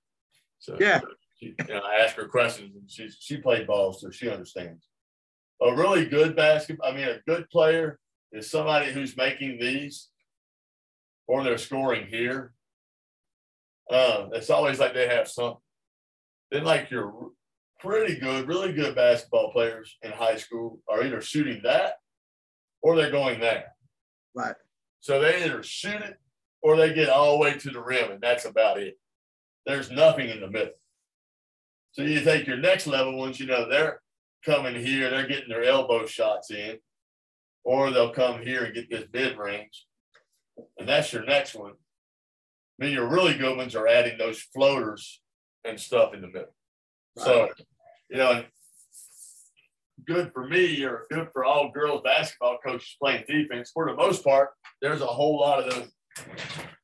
[0.59, 1.01] So yeah,
[1.39, 4.87] she, you know, I ask her questions and she she played ball, so she understands.
[5.61, 6.91] A really good basketball.
[6.91, 7.99] I mean, a good player
[8.31, 10.09] is somebody who's making these,
[11.27, 12.53] or they're scoring here,
[13.89, 15.61] um, it's always like they have something.
[16.51, 17.31] Then, like your
[17.79, 21.93] pretty good, really good basketball players in high school are either shooting that
[22.81, 23.75] or they're going there.
[24.35, 24.55] Right.
[24.99, 26.17] So they either shoot it
[26.61, 28.99] or they get all the way to the rim, and that's about it.
[29.65, 30.73] There's nothing in the middle.
[31.91, 34.01] So you think your next level ones, you know, they're
[34.45, 36.77] coming here, they're getting their elbow shots in,
[37.63, 39.85] or they'll come here and get this mid range.
[40.77, 41.73] And that's your next one.
[42.77, 45.21] Then your really good ones are adding those floaters
[45.65, 46.53] and stuff in the middle.
[47.17, 47.25] Right.
[47.25, 47.49] So,
[48.09, 48.43] you know,
[50.05, 53.71] good for me or good for all girls basketball coaches playing defense.
[53.73, 55.89] For the most part, there's a whole lot of those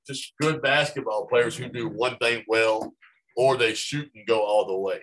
[0.08, 2.94] just good basketball players who do one thing well
[3.36, 5.02] or they shoot and go all the way.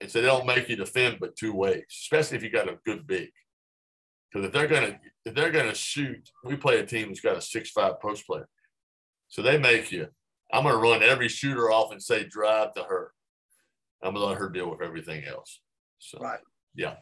[0.00, 2.78] And so they don't make you defend but two ways, especially if you got a
[2.86, 3.30] good big.
[4.32, 7.42] Because if they're gonna if they're gonna shoot, we play a team that's got a
[7.42, 8.48] six five post player.
[9.30, 10.08] So they make you,
[10.52, 13.12] I'm going to run every shooter off and say drive to her.
[14.02, 15.60] I'm going to let her deal with everything else.
[15.98, 16.40] So, right.
[16.74, 16.96] Yeah.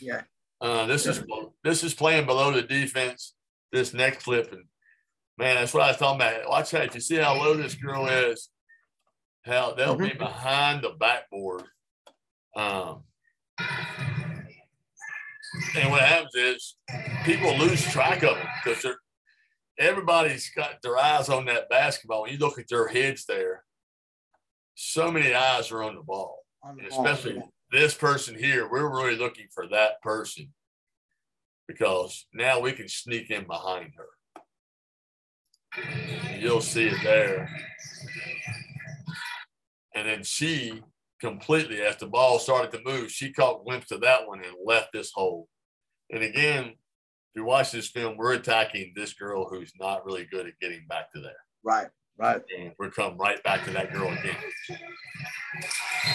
[0.00, 0.22] Yeah.
[0.60, 1.22] Uh, this is
[1.62, 3.34] this is playing below the defense.
[3.72, 4.64] This next clip and
[5.36, 6.48] man, that's what I was talking about.
[6.48, 6.94] Watch that.
[6.94, 8.48] You see how low this girl is.
[9.46, 10.04] How they'll mm-hmm.
[10.04, 11.62] be behind the backboard.
[12.56, 13.04] Um,
[15.78, 16.76] and what happens is
[17.24, 18.98] people lose track of them because they're
[19.78, 22.22] everybody's got their eyes on that basketball.
[22.22, 23.64] When you look at their heads there,
[24.74, 26.44] so many eyes are on the ball.
[26.62, 30.52] On the especially ball, this person here, we're really looking for that person
[31.68, 34.06] because now we can sneak in behind her.
[36.38, 37.50] You'll see it there.
[39.96, 40.82] And then she
[41.20, 43.10] completely as the ball started to move.
[43.10, 45.48] She caught glimpse of that one and left this hole.
[46.10, 46.74] And again, if
[47.34, 51.10] you watch this film, we're attacking this girl who's not really good at getting back
[51.14, 51.32] to there.
[51.64, 51.88] Right,
[52.18, 52.42] right.
[52.58, 54.36] And we're coming right back to that girl again.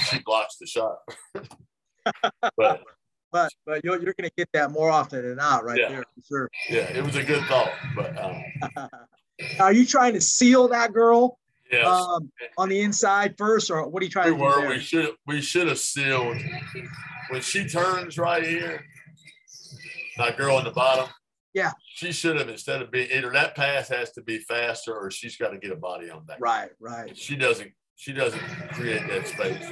[0.10, 0.98] She blocks the shot.
[2.56, 2.82] but
[3.32, 5.90] but but you're, you're going to get that more often than not, right Yeah.
[5.90, 6.50] there for sure.
[6.70, 7.72] yeah, it was a good thought.
[7.96, 8.44] But um,
[9.60, 11.40] Are you trying to seal that girl
[11.72, 14.62] yes, um, on the inside first, or what are you trying we to do were.
[14.62, 14.70] there?
[14.70, 16.38] We should we should have sealed
[17.30, 18.84] when she turns right here.
[20.18, 21.08] That girl in the bottom.
[21.54, 21.72] Yeah.
[21.86, 25.36] She should have instead of being either that pass has to be faster or she's
[25.38, 26.40] got to get a body on that.
[26.40, 27.16] Right, right.
[27.18, 27.72] She doesn't.
[27.96, 28.42] She doesn't
[28.74, 29.72] create that space.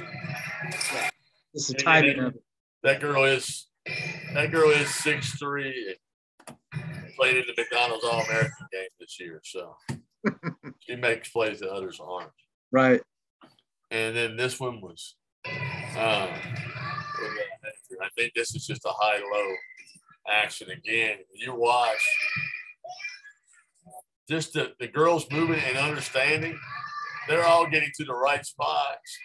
[1.54, 2.42] It's the And- timing of it.
[2.82, 3.66] That girl is.
[4.34, 5.96] That girl is six three.
[7.16, 9.74] Played in the McDonald's All American game this year, so
[10.80, 12.30] she makes plays that others aren't.
[12.72, 13.00] Right.
[13.90, 15.16] And then this one was,
[15.46, 16.28] um,
[18.02, 19.54] I think this is just a high low
[20.28, 21.18] action again.
[21.34, 22.04] You watch
[24.28, 26.56] just the, the girls moving and understanding,
[27.28, 29.18] they're all getting to the right spots.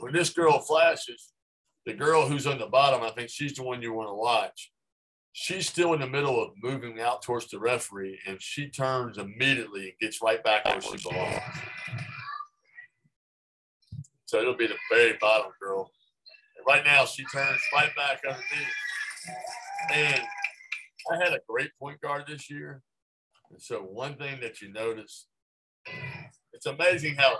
[0.00, 1.32] When this girl flashes,
[1.86, 4.72] the girl who's on the bottom, I think she's the one you want to watch.
[5.32, 9.82] She's still in the middle of moving out towards the referee, and she turns immediately
[9.90, 11.40] and gets right back where she belongs.
[14.26, 15.90] So it'll be the very bottom girl.
[16.56, 18.68] And right now, she turns right back underneath.
[19.92, 20.22] And
[21.10, 22.82] I had a great point guard this year.
[23.50, 25.26] And so, one thing that you notice,
[26.52, 27.36] it's amazing how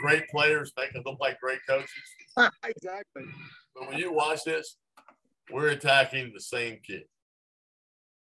[0.00, 1.90] great players make them look like great coaches.
[2.64, 3.24] exactly.
[3.74, 4.76] But when you watch this,
[5.52, 7.04] we're attacking the same kid.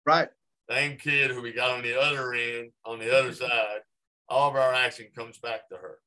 [0.05, 0.29] Right.
[0.69, 3.79] Same kid who we got on the other end, on the other side.
[4.27, 5.99] All of our action comes back to her.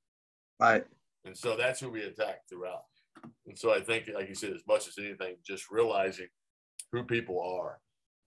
[0.61, 0.85] Right.
[1.25, 2.85] And so that's who we attack throughout.
[3.47, 6.29] And so I think, like you said, as much as anything, just realizing
[6.93, 7.79] who people are.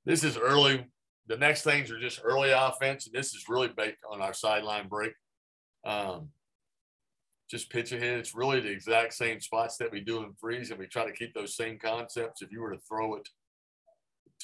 [0.06, 0.86] This is early.
[1.28, 4.88] The next things are just early offense, and this is really baked on our sideline
[4.88, 5.14] break.
[5.86, 6.30] Um,
[7.50, 8.20] just pitch ahead.
[8.20, 11.12] It's really the exact same spots that we do in freeze, and we try to
[11.12, 12.42] keep those same concepts.
[12.42, 13.28] If you were to throw it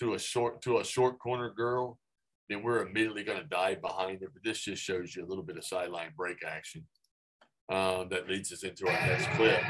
[0.01, 1.99] to a short to a short corner girl,
[2.49, 4.29] then we're immediately going to dive behind it.
[4.33, 6.87] But this just shows you a little bit of sideline break action
[7.71, 9.61] um, that leads us into our next clip.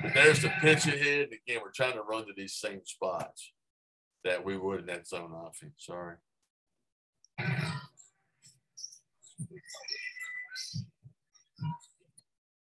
[0.00, 1.30] But there's the pitch ahead.
[1.32, 3.52] Again, we're trying to run to these same spots
[4.22, 5.74] that we would in that zone offense.
[5.78, 6.14] Sorry.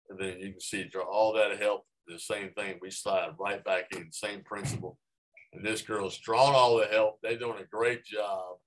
[0.10, 1.86] And then you can see all that help.
[2.06, 2.80] The same thing.
[2.82, 4.98] We slide right back in, same principle.
[5.58, 7.20] And this girl's drawn all the help.
[7.24, 8.58] They're doing a great job,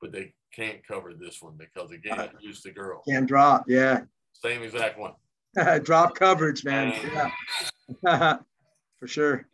[0.00, 3.02] but they can't cover this one because again, use the girl.
[3.08, 3.64] Can drop.
[3.66, 4.02] Yeah.
[4.34, 5.14] Same exact one.
[5.82, 6.94] drop coverage, man.
[8.04, 8.36] Yeah.
[8.98, 9.48] for sure.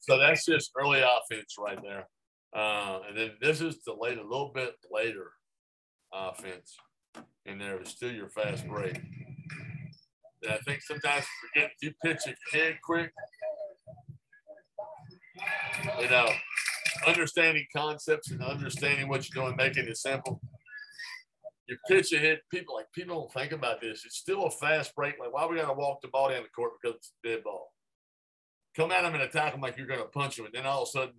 [0.00, 2.08] So that's just early offense right there.
[2.54, 5.32] Uh, and then this is the late, a little bit later
[6.10, 6.74] offense.
[7.44, 8.96] And there is still your fast break.
[10.42, 13.12] And I think sometimes we forget you pitch it head quick,
[16.00, 16.28] you know,
[17.06, 20.40] understanding concepts and understanding what you're doing, making it simple.
[21.66, 24.04] You pitch ahead, people like people don't think about this.
[24.04, 25.18] It's still a fast break.
[25.20, 27.72] Like, why we gotta walk the ball down the court because it's a dead ball?
[28.76, 30.88] Come at them and attack them like you're gonna punch them, and then all of
[30.88, 31.14] a sudden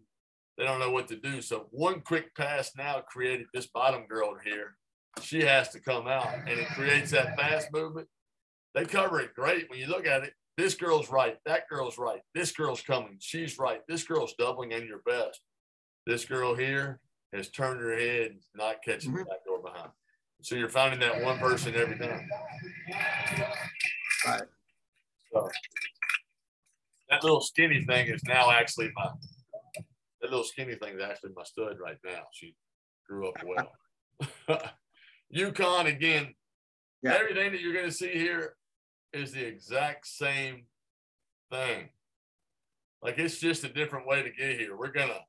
[0.58, 1.42] they don't know what to do.
[1.42, 4.76] So one quick pass now created this bottom girl here.
[5.22, 8.08] She has to come out, and it creates that fast movement.
[8.74, 10.34] They cover it great when you look at it.
[10.62, 11.38] This girl's right.
[11.48, 12.20] That girl's right.
[12.36, 13.18] This girl's coming.
[13.20, 13.82] She's right.
[13.88, 15.42] This girl's doubling in your best.
[16.06, 17.00] This girl here
[17.34, 19.22] has turned her head, not catching mm-hmm.
[19.22, 19.90] the back door behind.
[20.44, 22.30] So you're finding that one person every time.
[24.24, 24.44] Right.
[25.34, 25.50] So
[27.10, 29.10] that little skinny thing is now actually my
[30.22, 32.22] that little skinny thing is actually my stud right now.
[32.34, 32.54] She
[33.10, 33.72] grew up well.
[35.36, 36.36] UConn again,
[37.02, 37.16] Yeah.
[37.16, 38.58] everything that you're gonna see here
[39.14, 40.66] is the exact same
[41.52, 41.90] thing.
[43.02, 44.78] Like it's just a different way to get here.
[44.78, 45.20] We're gonna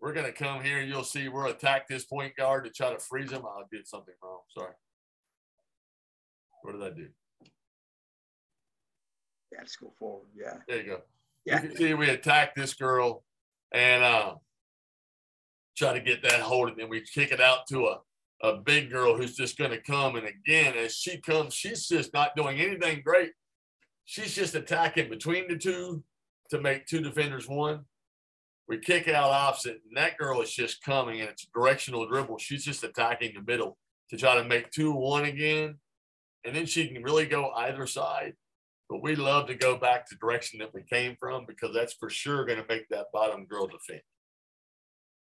[0.00, 2.98] we're gonna come here and you'll see we'll attack this point guard to try to
[2.98, 3.42] freeze him.
[3.44, 4.40] I did something wrong.
[4.56, 4.74] Sorry.
[6.62, 7.08] What did I do?
[9.52, 10.26] Yeah, let's go forward.
[10.34, 10.58] Yeah.
[10.66, 11.00] There you go.
[11.44, 11.62] Yeah.
[11.62, 13.22] You can see we attack this girl
[13.72, 14.34] and uh,
[15.76, 17.98] try to get that hold, and then we kick it out to a,
[18.42, 20.16] a big girl who's just going to come.
[20.16, 23.32] And again, as she comes, she's just not doing anything great.
[24.04, 26.02] She's just attacking between the two
[26.50, 27.84] to make two defenders one.
[28.68, 32.38] We kick out opposite, and that girl is just coming, and it's directional dribble.
[32.38, 33.76] She's just attacking the middle
[34.10, 35.76] to try to make two one again.
[36.44, 38.34] And then she can really go either side.
[38.88, 42.10] but we love to go back the direction that we came from because that's for
[42.10, 44.02] sure going to make that bottom girl defend.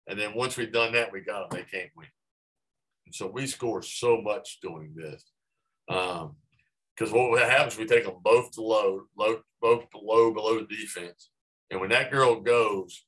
[0.07, 1.59] And then once we've done that, we got them.
[1.59, 2.09] They can't win.
[3.07, 5.25] And so we score so much doing this.
[5.89, 6.37] Um,
[6.97, 11.31] because what happens, we take them both to low, low, both low below the defense.
[11.71, 13.05] And when that girl goes,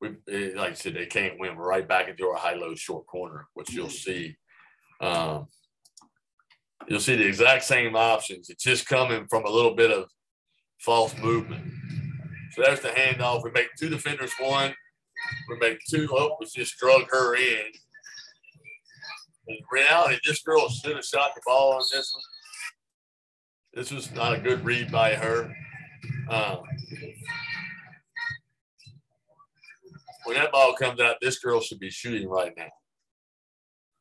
[0.00, 1.56] we eh, like I said, they can't win.
[1.56, 4.36] We're right back into our high low short corner, which you'll see.
[5.00, 5.46] Um,
[6.88, 8.48] you'll see the exact same options.
[8.48, 10.08] It's just coming from a little bit of
[10.80, 11.70] false movement.
[12.52, 13.44] So there's the handoff.
[13.44, 14.74] We make two defenders one.
[15.48, 16.08] We make two.
[16.12, 17.72] Oh, we just drug her in.
[19.46, 22.22] In reality, this girl should have shot the ball on this one.
[23.74, 25.52] This was not a good read by her.
[26.30, 26.58] Um,
[30.24, 32.70] when that ball comes out, this girl should be shooting right now.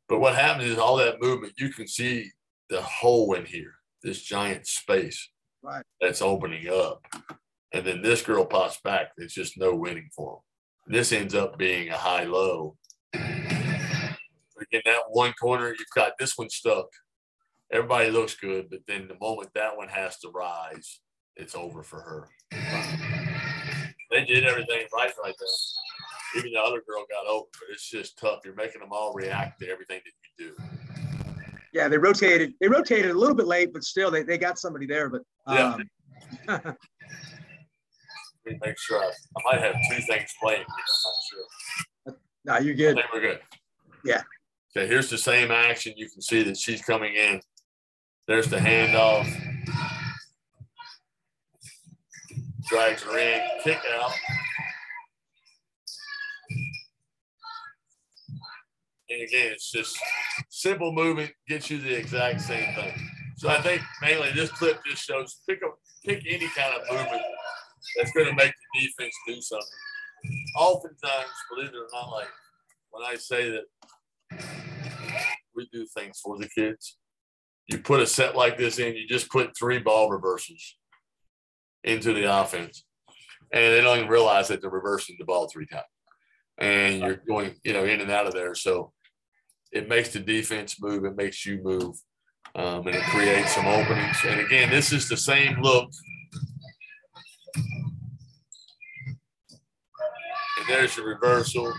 [0.07, 2.31] But what happens is all that movement, you can see
[2.69, 5.29] the hole in here, this giant space
[5.61, 5.83] right.
[5.99, 7.01] that's opening up.
[7.71, 9.11] And then this girl pops back.
[9.17, 10.95] There's just no winning for them.
[10.95, 12.75] This ends up being a high low.
[14.71, 16.87] In that one corner, you've got this one stuck.
[17.71, 20.99] Everybody looks good, but then the moment that one has to rise,
[21.35, 22.29] it's over for her.
[24.11, 26.37] They did everything right right there.
[26.37, 28.39] Even the other girl got over, but it's just tough.
[28.45, 30.55] You're making them all react to everything that you do.
[31.73, 32.53] Yeah, they rotated.
[32.61, 35.09] They rotated a little bit late, but still, they, they got somebody there.
[35.09, 35.83] But um,
[36.47, 36.59] yeah.
[38.45, 39.01] Let me make sure.
[39.01, 40.61] I, I, might have two things playing.
[40.61, 42.17] I'm not sure.
[42.45, 42.97] No, you're good.
[42.97, 43.39] I think we're good.
[44.05, 44.21] Yeah.
[44.75, 45.93] Okay, here's the same action.
[45.95, 47.39] You can see that she's coming in.
[48.27, 49.27] There's the handoff.
[52.67, 54.11] Drags her in, kick out.
[59.09, 59.95] And again, it's just
[60.49, 62.93] simple movement gets you the exact same thing.
[63.37, 67.21] So I think mainly this clip just shows pick up pick any kind of movement
[67.95, 69.67] that's going to make the defense do something.
[70.57, 72.29] Oftentimes, believe it or not, like
[72.89, 74.62] when I say that
[75.55, 76.97] we do things for the kids,
[77.67, 80.77] you put a set like this in, you just put three ball reversals
[81.83, 82.85] into the offense,
[83.51, 85.83] and they don't even realize that they're reversing the ball three times,
[86.57, 88.55] and you're going, you know, in and out of there.
[88.55, 88.91] So
[89.71, 91.03] it makes the defense move.
[91.05, 91.95] It makes you move.
[92.55, 94.17] Um, and it creates some openings.
[94.27, 95.89] And again, this is the same look.
[100.59, 101.73] And there's your reversal.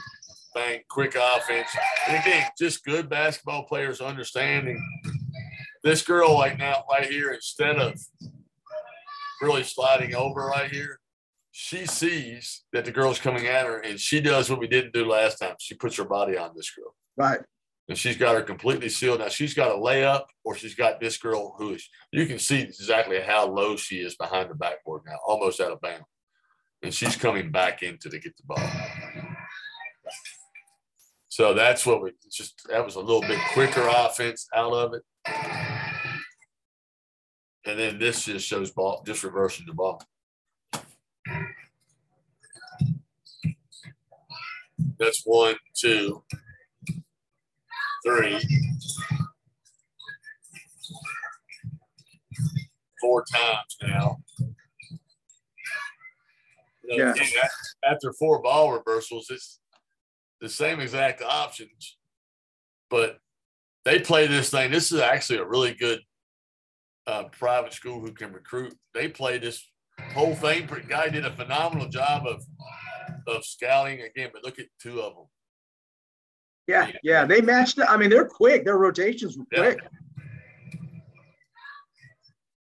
[0.55, 1.68] Bang, quick offense.
[2.09, 4.80] And again, just good basketball players understanding
[5.82, 8.00] this girl like now right here, instead of
[9.42, 11.00] really sliding over right here,
[11.50, 15.05] she sees that the girl's coming at her and she does what we didn't do
[15.05, 15.55] last time.
[15.59, 16.94] She puts her body on this girl.
[17.16, 17.40] Right
[17.88, 19.20] and she's got her completely sealed.
[19.20, 21.88] Now she's got a layup, or she's got this girl who is.
[22.12, 25.80] You can see exactly how low she is behind the backboard now, almost out of
[25.80, 26.05] bounds,
[26.82, 29.24] and she's coming back into to get the ball.
[31.35, 32.62] So that's what we just.
[32.68, 35.03] That was a little bit quicker offense out of it,
[37.66, 40.01] and then this just shows ball, just reversing the ball.
[44.97, 46.22] That's one, two,
[48.07, 48.41] three,
[53.01, 54.18] four times now.
[56.85, 57.49] You know, yeah.
[57.85, 59.59] After four ball reversals, it's
[60.41, 61.97] the same exact options,
[62.91, 63.18] but
[63.85, 64.70] they play this thing.
[64.70, 66.01] This is actually a really good
[67.07, 68.74] uh, private school who can recruit.
[68.95, 69.64] They play this
[70.12, 70.68] whole thing.
[70.89, 72.43] Guy did a phenomenal job of
[73.26, 75.24] of scouting again, but look at two of them.
[76.66, 77.87] Yeah, yeah, they matched it.
[77.89, 78.64] I mean, they're quick.
[78.64, 79.78] Their rotations were quick.
[79.82, 79.89] Yeah.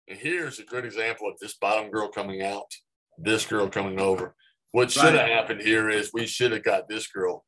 [0.07, 2.69] And here's a good example of this bottom girl coming out,
[3.17, 4.35] this girl coming over.
[4.71, 5.31] What should have right.
[5.31, 7.45] happened here is we should have got this girl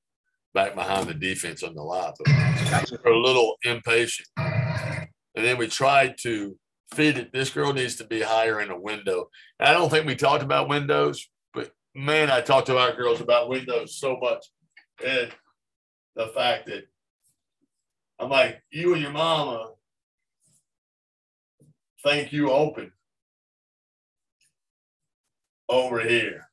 [0.54, 4.28] back behind the defense on the line, but we're a little impatient.
[4.38, 6.58] And then we tried to
[6.94, 7.34] feed it.
[7.34, 9.30] This girl needs to be higher in a window.
[9.60, 13.20] And I don't think we talked about windows, but man, I talked to our girls
[13.20, 14.46] about windows so much.
[15.04, 15.32] And
[16.16, 16.84] the fact that
[18.20, 19.72] I'm like, you and your mama
[22.04, 22.92] think you open
[25.68, 26.48] over here.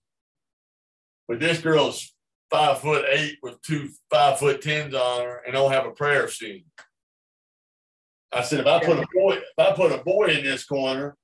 [1.29, 2.15] But this girl's
[2.51, 6.29] five foot eight with two five foot tens on her and don't have a prayer
[6.29, 6.65] scene.
[8.33, 11.17] I said, if I put a boy, if I put a boy in this corner,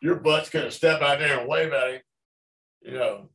[0.00, 2.00] your butt's gonna step out there and wave at him.
[2.82, 3.30] You know,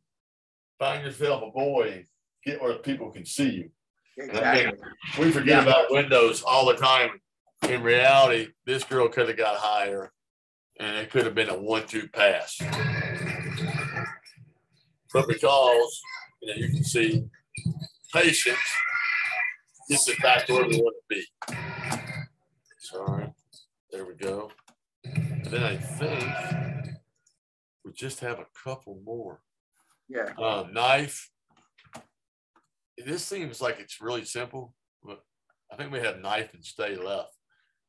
[0.79, 2.05] find yourself a boy
[2.45, 3.69] get where people can see you.
[4.17, 4.79] Exactly.
[5.19, 5.69] we forget yeah.
[5.69, 7.21] about windows all the time.
[7.69, 10.11] In reality, this girl could have got higher
[10.79, 12.59] and it could have been a one-two pass.
[15.13, 16.01] But because
[16.41, 17.25] you know you can see
[18.13, 18.57] patience
[19.89, 21.25] gets it back to where we want to be.
[22.79, 23.29] Sorry.
[23.91, 24.51] There we go.
[25.03, 26.97] And then I think
[27.85, 29.41] we just have a couple more.
[30.09, 30.33] Yeah.
[30.37, 31.29] Uh, knife.
[32.97, 34.73] This seems like it's really simple,
[35.03, 35.21] but
[35.71, 37.33] I think we have knife and stay left.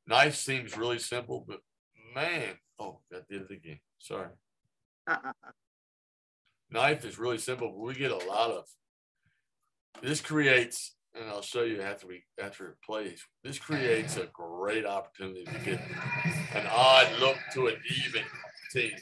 [0.07, 1.61] Knife seems really simple, but
[2.15, 3.81] man, oh, I did it again.
[3.99, 4.29] Sorry.
[6.71, 8.65] Knife is really simple, but we get a lot of
[10.03, 13.25] this creates, and I'll show you after we after it plays.
[13.43, 15.81] This creates a great opportunity to get
[16.55, 18.23] an odd look to an even
[18.73, 18.93] team.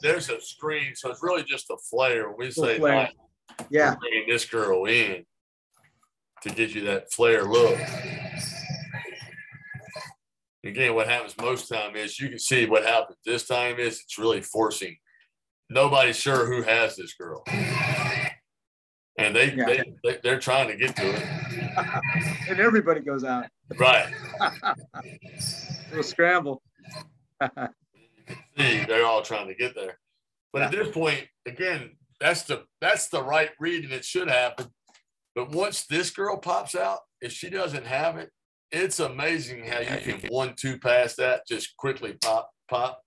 [0.00, 2.32] There's a screen, so it's really just a flare.
[2.36, 3.10] We say flare.
[3.70, 3.94] yeah.
[4.00, 5.24] bringing this girl in
[6.42, 7.78] to get you that flare look.
[10.64, 14.18] Again, what happens most time is you can see what happens this time is it's
[14.18, 14.96] really forcing.
[15.70, 17.44] Nobody's sure who has this girl.
[19.18, 19.66] And they, Yeah.
[19.66, 21.22] they, they they're trying to get to it.
[22.48, 23.46] and everybody goes out.
[23.78, 24.12] Right.
[25.90, 26.62] Little scramble.
[28.56, 29.98] See, they're all trying to get there.
[30.52, 31.90] But at this point, again,
[32.20, 34.66] that's the that's the right read and it should happen.
[35.34, 38.30] But once this girl pops out, if she doesn't have it,
[38.72, 43.00] it's amazing how you can one two past that, just quickly pop, pop,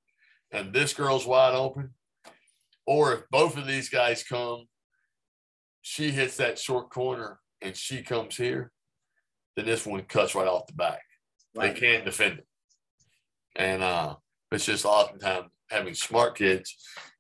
[0.52, 1.94] and this girl's wide open.
[2.92, 4.66] Or if both of these guys come,
[5.82, 8.74] she hits that short corner and she comes here,
[9.56, 11.00] then this one cuts right off the back.
[11.56, 11.74] Right.
[11.74, 12.48] They can't defend it.
[13.56, 14.16] And uh
[14.52, 16.76] it's just oftentimes having smart kids,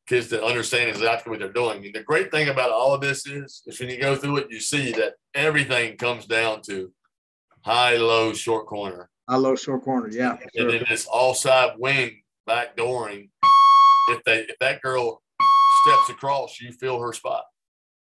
[0.07, 1.85] kids that understand exactly what they're doing.
[1.85, 4.51] And the great thing about all of this is, is when you go through it,
[4.51, 6.91] you see that everything comes down to
[7.63, 9.09] high, low, short corner.
[9.29, 10.09] High, low short corner.
[10.09, 10.33] Yeah.
[10.41, 10.69] And Sure.
[10.73, 13.29] then this all side wing back backdooring.
[14.09, 15.20] If they if that girl
[15.85, 17.43] steps across, you feel her spot.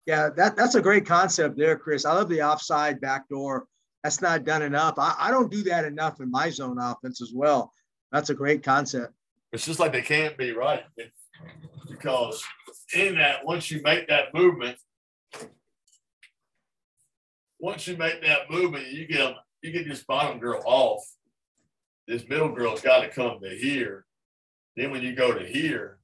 [0.06, 2.04] Yeah, that, that's a great concept there, Chris.
[2.04, 3.66] I love the offside backdoor.
[4.02, 4.94] That's not done enough.
[4.98, 7.72] I, I don't do that enough in my zone offense as well.
[8.12, 9.12] That's a great concept.
[9.52, 10.84] It's just like they can't be right
[11.88, 12.42] because
[12.94, 14.78] in that once you make that movement,
[17.58, 21.02] once you make that movement, you get you get this bottom girl off.
[22.08, 24.06] This middle girl's got to come to here.
[24.76, 25.99] Then when you go to here,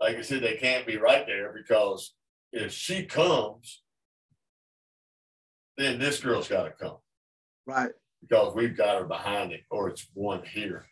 [0.00, 2.14] like I said, they can't be right there because
[2.52, 3.82] if she comes,
[5.76, 6.96] then this girl's got to come
[7.66, 7.90] Right.
[8.22, 10.86] because we've got her behind it, or it's one here,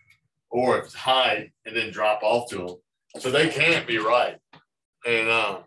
[0.51, 2.77] or it's high and then drop off to them.
[3.21, 4.37] So they can't be right.
[5.07, 5.59] And um,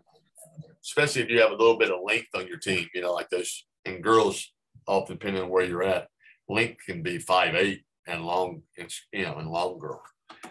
[0.84, 3.28] especially if you have a little bit of length on your team, you know, like
[3.30, 4.52] those, and girls,
[4.86, 6.08] often depending on where you're at,
[6.48, 10.02] length can be five eight and long, and you know, and long girl.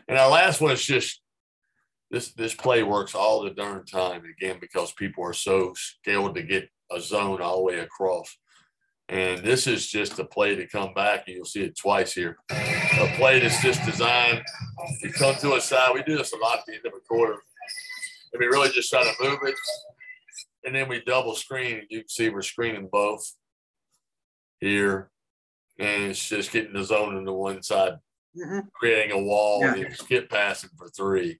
[0.08, 1.22] And our last one is just
[2.10, 6.44] this this play works all the darn time again because people are so skilled to
[6.44, 8.38] get a zone all the way across.
[9.10, 12.38] And this is just a play to come back, and you'll see it twice here.
[12.50, 14.42] A play that's just designed
[15.02, 15.94] to come to a side.
[15.94, 17.42] We do this a lot at the end of a quarter.
[18.34, 19.56] And we really just try to move it.
[20.66, 21.84] And then we double screen.
[21.90, 23.34] You can see we're screening both
[24.60, 25.10] here.
[25.80, 28.00] And it's just getting the zone into one side,
[28.36, 28.70] Mhm.
[28.74, 29.76] creating a wall, Yeah.
[29.76, 31.40] and skip passing for three.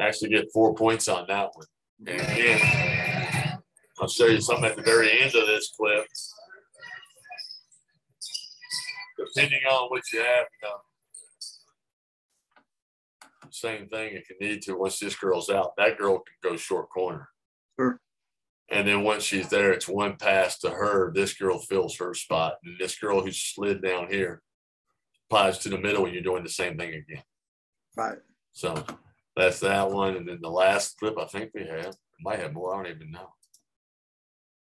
[0.00, 1.66] Actually get four points on that one.
[2.06, 3.58] And again,
[3.98, 6.06] I'll show you something at the very end of this clip.
[9.18, 10.76] Depending on what you have, you know,
[13.50, 14.76] same thing if you need to.
[14.76, 17.28] Once this girl's out, that girl can go short corner.
[17.78, 17.98] Sure.
[18.70, 21.12] And then once she's there, it's one pass to her.
[21.14, 22.54] This girl fills her spot.
[22.64, 24.42] And this girl who slid down here
[25.28, 27.22] applies to the middle and you're doing the same thing again.
[27.96, 28.18] Right.
[28.52, 28.84] So
[29.34, 30.16] that's that one.
[30.16, 33.10] And then the last clip I think we have, might have more, I don't even
[33.10, 33.32] know.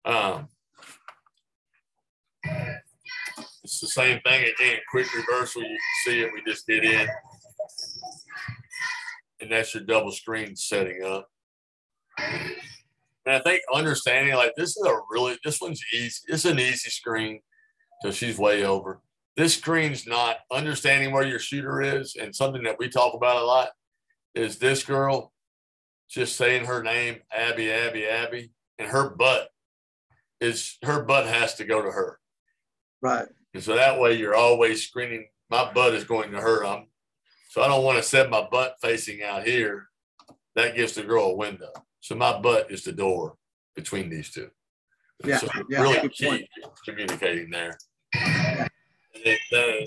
[0.06, 0.48] Um,
[3.64, 5.62] it's the same thing again, quick reversal.
[5.62, 6.32] You can see it.
[6.34, 7.08] We just did in.
[9.42, 11.28] And that's your double screen setting up.
[12.18, 16.22] And I think understanding like this is a really, this one's easy.
[16.28, 17.42] It's an easy screen
[18.02, 19.02] because she's way over.
[19.38, 22.16] This screen's not understanding where your shooter is.
[22.16, 23.70] And something that we talk about a lot
[24.34, 25.32] is this girl
[26.10, 29.50] just saying her name, Abby, Abby, Abby, and her butt
[30.42, 32.20] is her butt has to go to her.
[33.02, 33.28] Right.
[33.54, 35.28] And so that way you're always screening.
[35.52, 36.66] My butt is going to her.
[36.66, 36.88] I'm,
[37.50, 39.88] so I don't want to set my butt facing out here.
[40.56, 41.72] That gives the girl a window.
[42.00, 43.36] So my butt is the door
[43.76, 44.50] between these two.
[45.22, 46.46] And Yeah, So yeah, really key, point.
[46.86, 47.78] communicating there.
[49.26, 49.86] And, uh,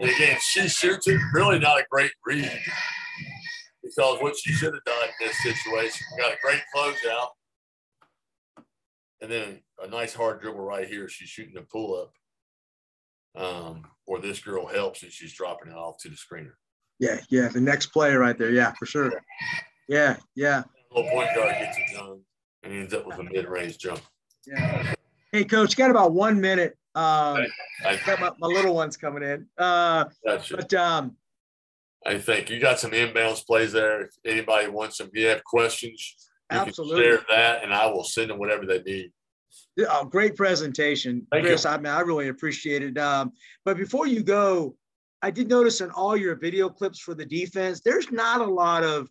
[0.00, 2.60] and again, she shoots it really not a great read
[3.82, 7.28] because what she should have done in this situation, got a great closeout,
[9.20, 11.08] and then a nice hard dribble right here.
[11.08, 12.12] She's shooting a pull up.
[13.40, 16.52] Um, or this girl helps and she's dropping it off to the screener.
[16.98, 18.50] Yeah, yeah, the next player right there.
[18.50, 19.12] Yeah, for sure.
[19.88, 20.62] Yeah, yeah.
[20.90, 22.20] Little point guard gets it done
[22.62, 24.00] and ends up with a mid range jump.
[24.46, 24.94] Yeah.
[25.36, 26.78] Hey, coach, got about one minute.
[26.94, 27.44] Um,
[27.84, 29.46] I got my, my little ones coming in.
[29.58, 30.56] Uh, gotcha.
[30.56, 31.14] But um,
[32.06, 34.00] I think you got some inbounds plays there.
[34.00, 36.16] If anybody wants them, if you have questions,
[36.50, 37.02] you absolutely.
[37.02, 39.12] can share that, and I will send them whatever they need.
[39.86, 41.64] Oh, great presentation, Thank Chris.
[41.64, 41.70] You.
[41.70, 42.96] I mean, I really appreciate it.
[42.96, 43.32] Um,
[43.66, 44.74] but before you go,
[45.20, 48.84] I did notice in all your video clips for the defense, there's not a lot
[48.84, 49.10] of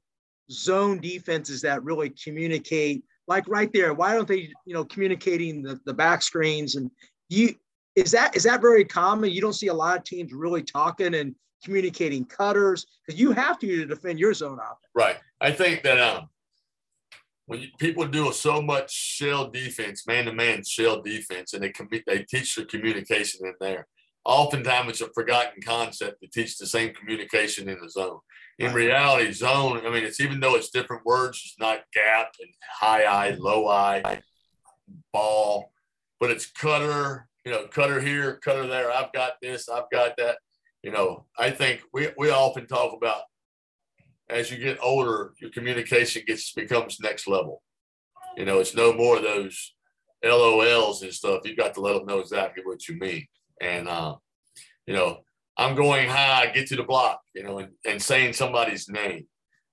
[0.50, 3.04] zone defenses that really communicate.
[3.28, 6.92] Like right there, why don't they, you know, communicating the, the back screens and
[7.30, 7.56] you
[7.96, 9.32] is that is that very common?
[9.32, 13.58] You don't see a lot of teams really talking and communicating cutters because you have
[13.60, 14.78] to to defend your zone offense.
[14.94, 15.18] Right.
[15.42, 16.30] I think that um
[17.48, 21.72] when you, people do so much shell defense, man to man shell defense, and they
[21.72, 23.88] com- they teach the communication in there.
[24.26, 28.20] Oftentimes, it's a forgotten concept to teach the same communication in the zone.
[28.58, 32.50] In reality, zone, I mean, it's even though it's different words, it's not gap and
[32.80, 34.22] high eye, low eye,
[35.14, 35.72] ball,
[36.20, 38.92] but it's cutter, you know, cutter here, cutter there.
[38.92, 40.38] I've got this, I've got that.
[40.82, 43.24] You know, I think we, we often talk about
[44.30, 47.62] as you get older, your communication gets becomes next level.
[48.36, 49.74] You know, it's no more of those
[50.24, 51.42] LOLs and stuff.
[51.44, 53.26] You've got to let them know exactly what you mean.
[53.62, 54.16] And uh,
[54.86, 55.20] you know,
[55.58, 59.28] I'm going high, get to the block, you know, and, and saying somebody's name.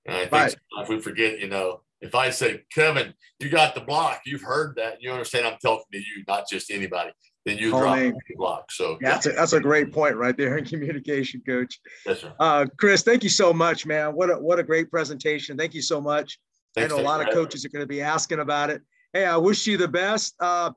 [0.05, 0.55] And I think right.
[0.81, 4.75] if we forget, you know, if I say, Kevin, you got the block, you've heard
[4.75, 7.11] that, you understand I'm talking to you, not just anybody
[7.45, 8.71] then you drop the block.
[8.71, 11.79] So yeah, that's a, that's a great point right there in communication, coach.
[12.05, 12.33] Yes, sir.
[12.39, 14.13] Uh, Chris, thank you so much, man.
[14.13, 15.57] What a what a great presentation.
[15.57, 16.39] Thank you so much.
[16.75, 18.81] Thanks, I know a lot of coaches are going to be asking about it.
[19.11, 20.35] Hey, I wish you the best.
[20.39, 20.71] Uh,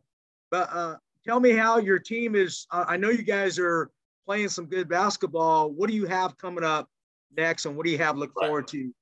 [0.51, 0.97] but uh,
[1.27, 2.67] tell me how your team is.
[2.71, 3.91] Uh, I know you guys are
[4.27, 5.71] playing some good basketball.
[5.71, 6.89] What do you have coming up
[7.37, 8.47] next, and what do you have look right.
[8.47, 8.93] forward to?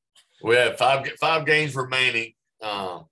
[0.43, 2.33] We have five five games remaining.
[2.63, 3.05] Um,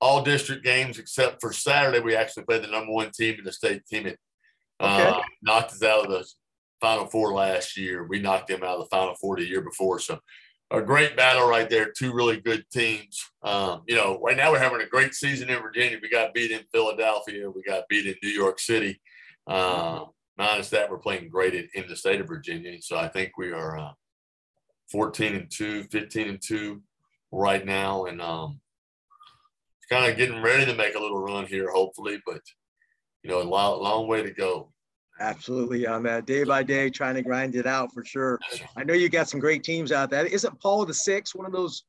[0.00, 2.00] all district games except for Saturday.
[2.00, 4.06] We actually played the number one team in the state team.
[4.06, 4.18] It
[4.80, 5.26] uh, okay.
[5.42, 6.26] knocked us out of the
[6.80, 8.06] Final Four last year.
[8.06, 9.98] We knocked them out of the Final Four the year before.
[9.98, 10.18] So
[10.70, 11.90] a great battle right there.
[11.90, 13.24] Two really good teams.
[13.42, 15.98] Um, you know, right now we're having a great season in Virginia.
[16.00, 17.50] We got beat in Philadelphia.
[17.50, 19.00] We got beat in New York City.
[19.46, 20.04] Uh,
[20.36, 22.76] minus that, we're playing great in, in, the state of Virginia.
[22.82, 23.92] So I think we are uh,
[24.92, 26.82] 14 and 2, 15 and 2
[27.32, 28.04] right now.
[28.04, 28.60] And um,
[29.88, 32.42] kind of getting ready to make a little run here, hopefully, but
[33.22, 34.72] you know, a long, long way to go.
[35.20, 38.38] Absolutely, on that day by day, trying to grind it out for sure.
[38.76, 40.26] I know you got some great teams out there.
[40.26, 41.84] Isn't Paul the Six one of those?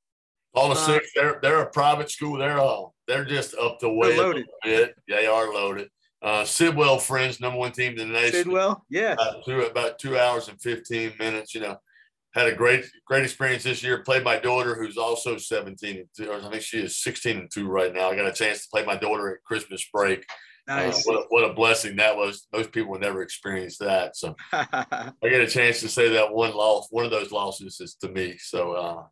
[0.56, 2.38] Paul the uh, Six, they're they're a private school.
[2.38, 4.48] They're all they're just up the way loaded.
[4.64, 4.96] a bit.
[5.08, 5.90] They are loaded.
[6.22, 8.44] Uh, Sidwell Friends, number one team in the nation.
[8.44, 9.14] Sidwell, yeah.
[9.14, 11.54] About two, about two hours and fifteen minutes.
[11.54, 11.78] You know,
[12.34, 14.04] had a great great experience this year.
[14.04, 16.32] Played my daughter, who's also 17 and two.
[16.32, 18.10] I think she is 16 and two right now.
[18.10, 20.26] I got a chance to play my daughter at Christmas break.
[20.70, 20.99] Nice.
[20.99, 22.47] Uh, what, a, what a blessing that was.
[22.54, 24.16] Most people would never experience that.
[24.16, 27.96] So I get a chance to say that one loss, one of those losses is
[27.96, 28.37] to me.
[28.37, 29.04] So uh,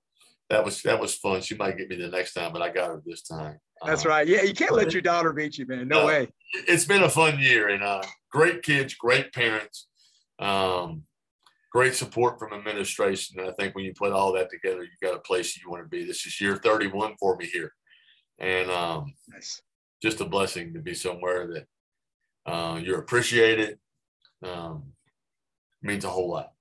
[0.49, 1.41] that was that was fun.
[1.41, 3.57] She might get me the next time, but I got her this time.
[3.83, 4.27] That's uh, right.
[4.27, 5.87] Yeah, you can't let your daughter beat you, man.
[5.87, 6.29] No way.
[6.67, 9.87] It's been a fun year and uh, great kids, great parents.
[10.39, 11.03] Um,
[11.71, 13.39] great support from administration.
[13.39, 15.83] And I think when you put all that together, you got a place you want
[15.83, 16.05] to be.
[16.05, 17.73] This is year 31 for me here.
[18.39, 19.61] And um, nice.
[20.01, 23.79] Just a blessing to be somewhere that uh, you're appreciated.
[24.43, 24.83] Um,
[25.81, 26.51] means a whole lot.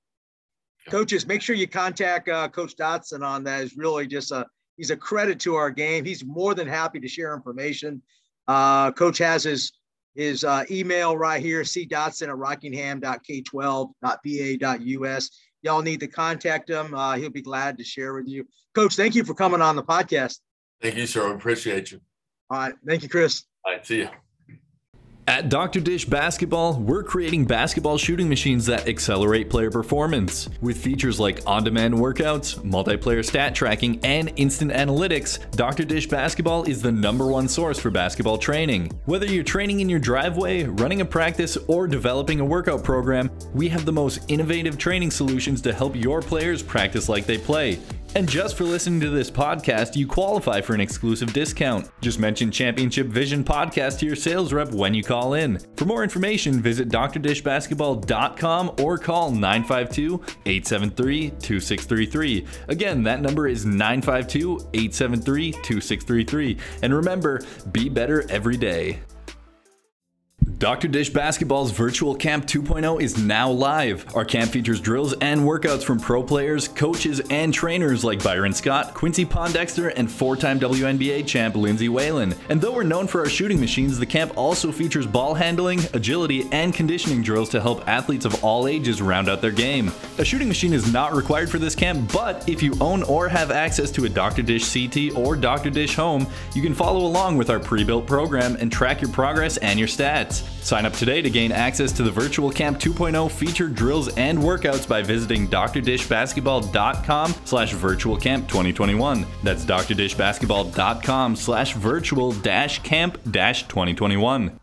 [0.88, 3.64] Coaches, make sure you contact uh, Coach Dotson on that.
[3.64, 4.46] Is really just a
[4.76, 6.04] he's a credit to our game.
[6.04, 8.02] He's more than happy to share information.
[8.46, 9.72] Uh, Coach has his
[10.14, 15.30] his uh, email right here, c dotson at rockingham.k12.va.us.
[15.62, 16.94] Y'all need to contact him.
[16.94, 18.46] Uh, he'll be glad to share with you.
[18.74, 20.38] Coach, thank you for coming on the podcast.
[20.80, 21.30] Thank you, sir.
[21.30, 22.00] I appreciate you.
[22.50, 22.74] All right.
[22.86, 23.44] Thank you, Chris.
[23.64, 23.86] All right.
[23.86, 24.08] See you.
[25.28, 25.80] At Dr.
[25.80, 30.48] Dish Basketball, we're creating basketball shooting machines that accelerate player performance.
[30.60, 35.82] With features like on demand workouts, multiplayer stat tracking, and instant analytics, Dr.
[35.82, 38.92] Dish Basketball is the number one source for basketball training.
[39.06, 43.68] Whether you're training in your driveway, running a practice, or developing a workout program, we
[43.68, 47.80] have the most innovative training solutions to help your players practice like they play
[48.16, 51.90] And just for listening to this podcast, you qualify for an exclusive discount.
[52.00, 55.58] Just mention Championship Vision Podcast to your sales rep when you call in.
[55.76, 60.14] For more information, visit drdishbasketball.com or call 952
[60.46, 62.46] 873 2633.
[62.68, 66.56] Again, that number is 952 873 2633.
[66.80, 69.00] And remember, be better every day.
[70.58, 70.88] Dr.
[70.88, 74.06] Dish Basketball's Virtual Camp 2.0 is now live.
[74.16, 78.94] Our camp features drills and workouts from pro players, coaches, and trainers like Byron Scott,
[78.94, 82.34] Quincy Pondexter, and four time WNBA champ Lindsay Whalen.
[82.48, 86.48] And though we're known for our shooting machines, the camp also features ball handling, agility,
[86.52, 89.92] and conditioning drills to help athletes of all ages round out their game.
[90.16, 93.50] A shooting machine is not required for this camp, but if you own or have
[93.50, 94.40] access to a Dr.
[94.40, 95.68] Dish CT or Dr.
[95.68, 99.58] Dish Home, you can follow along with our pre built program and track your progress
[99.58, 100.45] and your stats.
[100.60, 104.88] Sign up today to gain access to the Virtual Camp 2.0 featured drills and workouts
[104.88, 109.24] by visiting drdishbasketball.com slash virtual camp 2021.
[109.44, 114.58] That's drdishbasketball.com slash virtual dash camp dash 2021.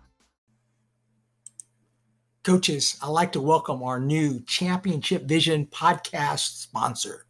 [2.44, 7.26] Coaches, I'd like to welcome our new Championship Vision podcast sponsor,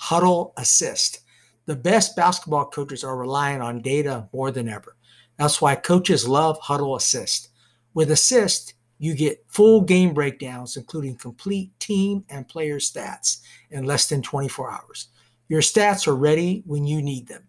[0.00, 1.22] Hudl Assist.
[1.66, 4.94] The best basketball coaches are relying on data more than ever.
[5.38, 7.48] That's why coaches love Hudl Assist.
[7.94, 13.40] With Assist, you get full game breakdowns, including complete team and player stats
[13.70, 15.08] in less than 24 hours.
[15.48, 17.44] Your stats are ready when you need them.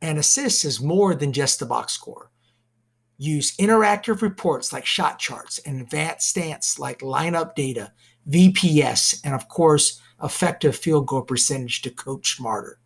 [0.00, 2.30] And Assist is more than just the box score.
[3.18, 7.92] Use interactive reports like shot charts and advanced stats like lineup data,
[8.28, 12.78] VPS, and of course, effective field goal percentage to coach smarter.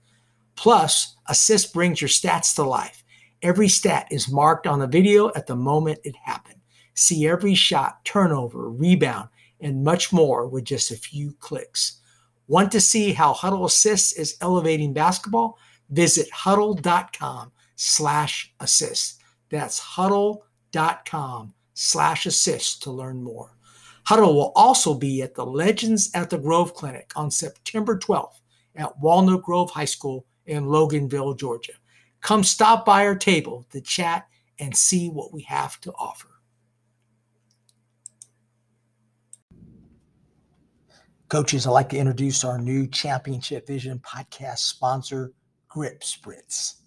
[0.55, 3.03] Plus, Assist brings your stats to life.
[3.43, 6.56] Every stat is marked on the video at the moment it happened.
[6.97, 9.29] See every shot, turnover, rebound,
[9.61, 12.01] and much more with just a few clicks.
[12.49, 15.59] Want to see how Hudl Assist is elevating basketball?
[15.91, 19.21] Visit hudl.com slash assist.
[19.51, 23.53] That's hudl.com slash assist to learn more.
[24.09, 28.41] Hudl will also be at the Legends at the Grove Clinic on September 12th
[28.75, 31.75] at Walnut Grove High School in Loganville, Georgia.
[32.21, 34.27] Come stop by our table to chat
[34.59, 36.29] and see what we have to offer.
[41.29, 45.33] Coaches, I'd like to introduce our new Championship Vision podcast sponsor,
[45.67, 46.83] Grip Spritz.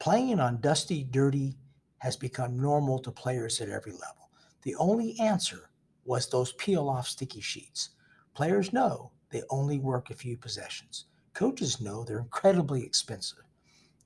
[0.00, 1.54] Playing on dusty, dirty
[1.98, 4.28] has become normal to players at every level.
[4.62, 5.70] The only answer
[6.04, 7.90] was those peel off sticky sheets.
[8.34, 11.04] Players know they only work a few possessions.
[11.32, 13.44] Coaches know they're incredibly expensive.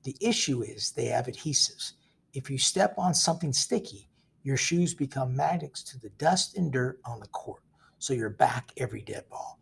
[0.03, 1.93] The issue is they have adhesives.
[2.33, 4.09] If you step on something sticky,
[4.43, 7.63] your shoes become magnets to the dust and dirt on the court
[7.99, 9.59] so you're back every dead ball.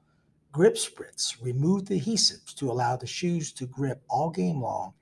[0.51, 4.93] Grip spritz remove the adhesives to allow the shoes to grip all game long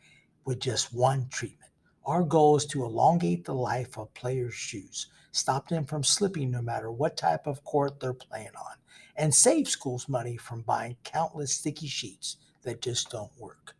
[0.45, 1.71] with just one treatment.
[2.05, 6.61] Our goal is to elongate the life of players' shoes, stop them from slipping no
[6.61, 8.75] matter what type of court they're playing on,
[9.15, 13.75] and save schools money from buying countless sticky sheets that just don't work.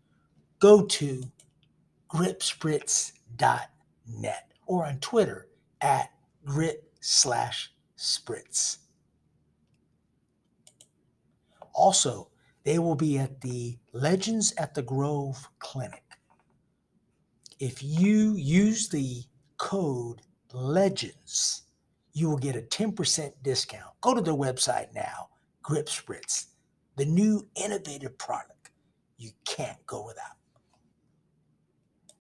[0.60, 1.23] Go to
[2.10, 5.48] gripspritz.net or on Twitter
[5.82, 6.10] at
[6.45, 8.77] grip slash spritz.
[11.76, 12.30] Also,
[12.64, 16.03] they will be at the Legends at the Grove Clinic.
[17.60, 19.23] If you use the
[19.57, 20.22] code
[20.53, 21.61] LEGENDS,
[22.14, 23.91] you will get a 10% discount.
[24.02, 25.30] Go to their website now,
[25.61, 26.45] Grip Spritz,
[26.95, 28.72] the new innovative product
[29.18, 30.38] you can't go without.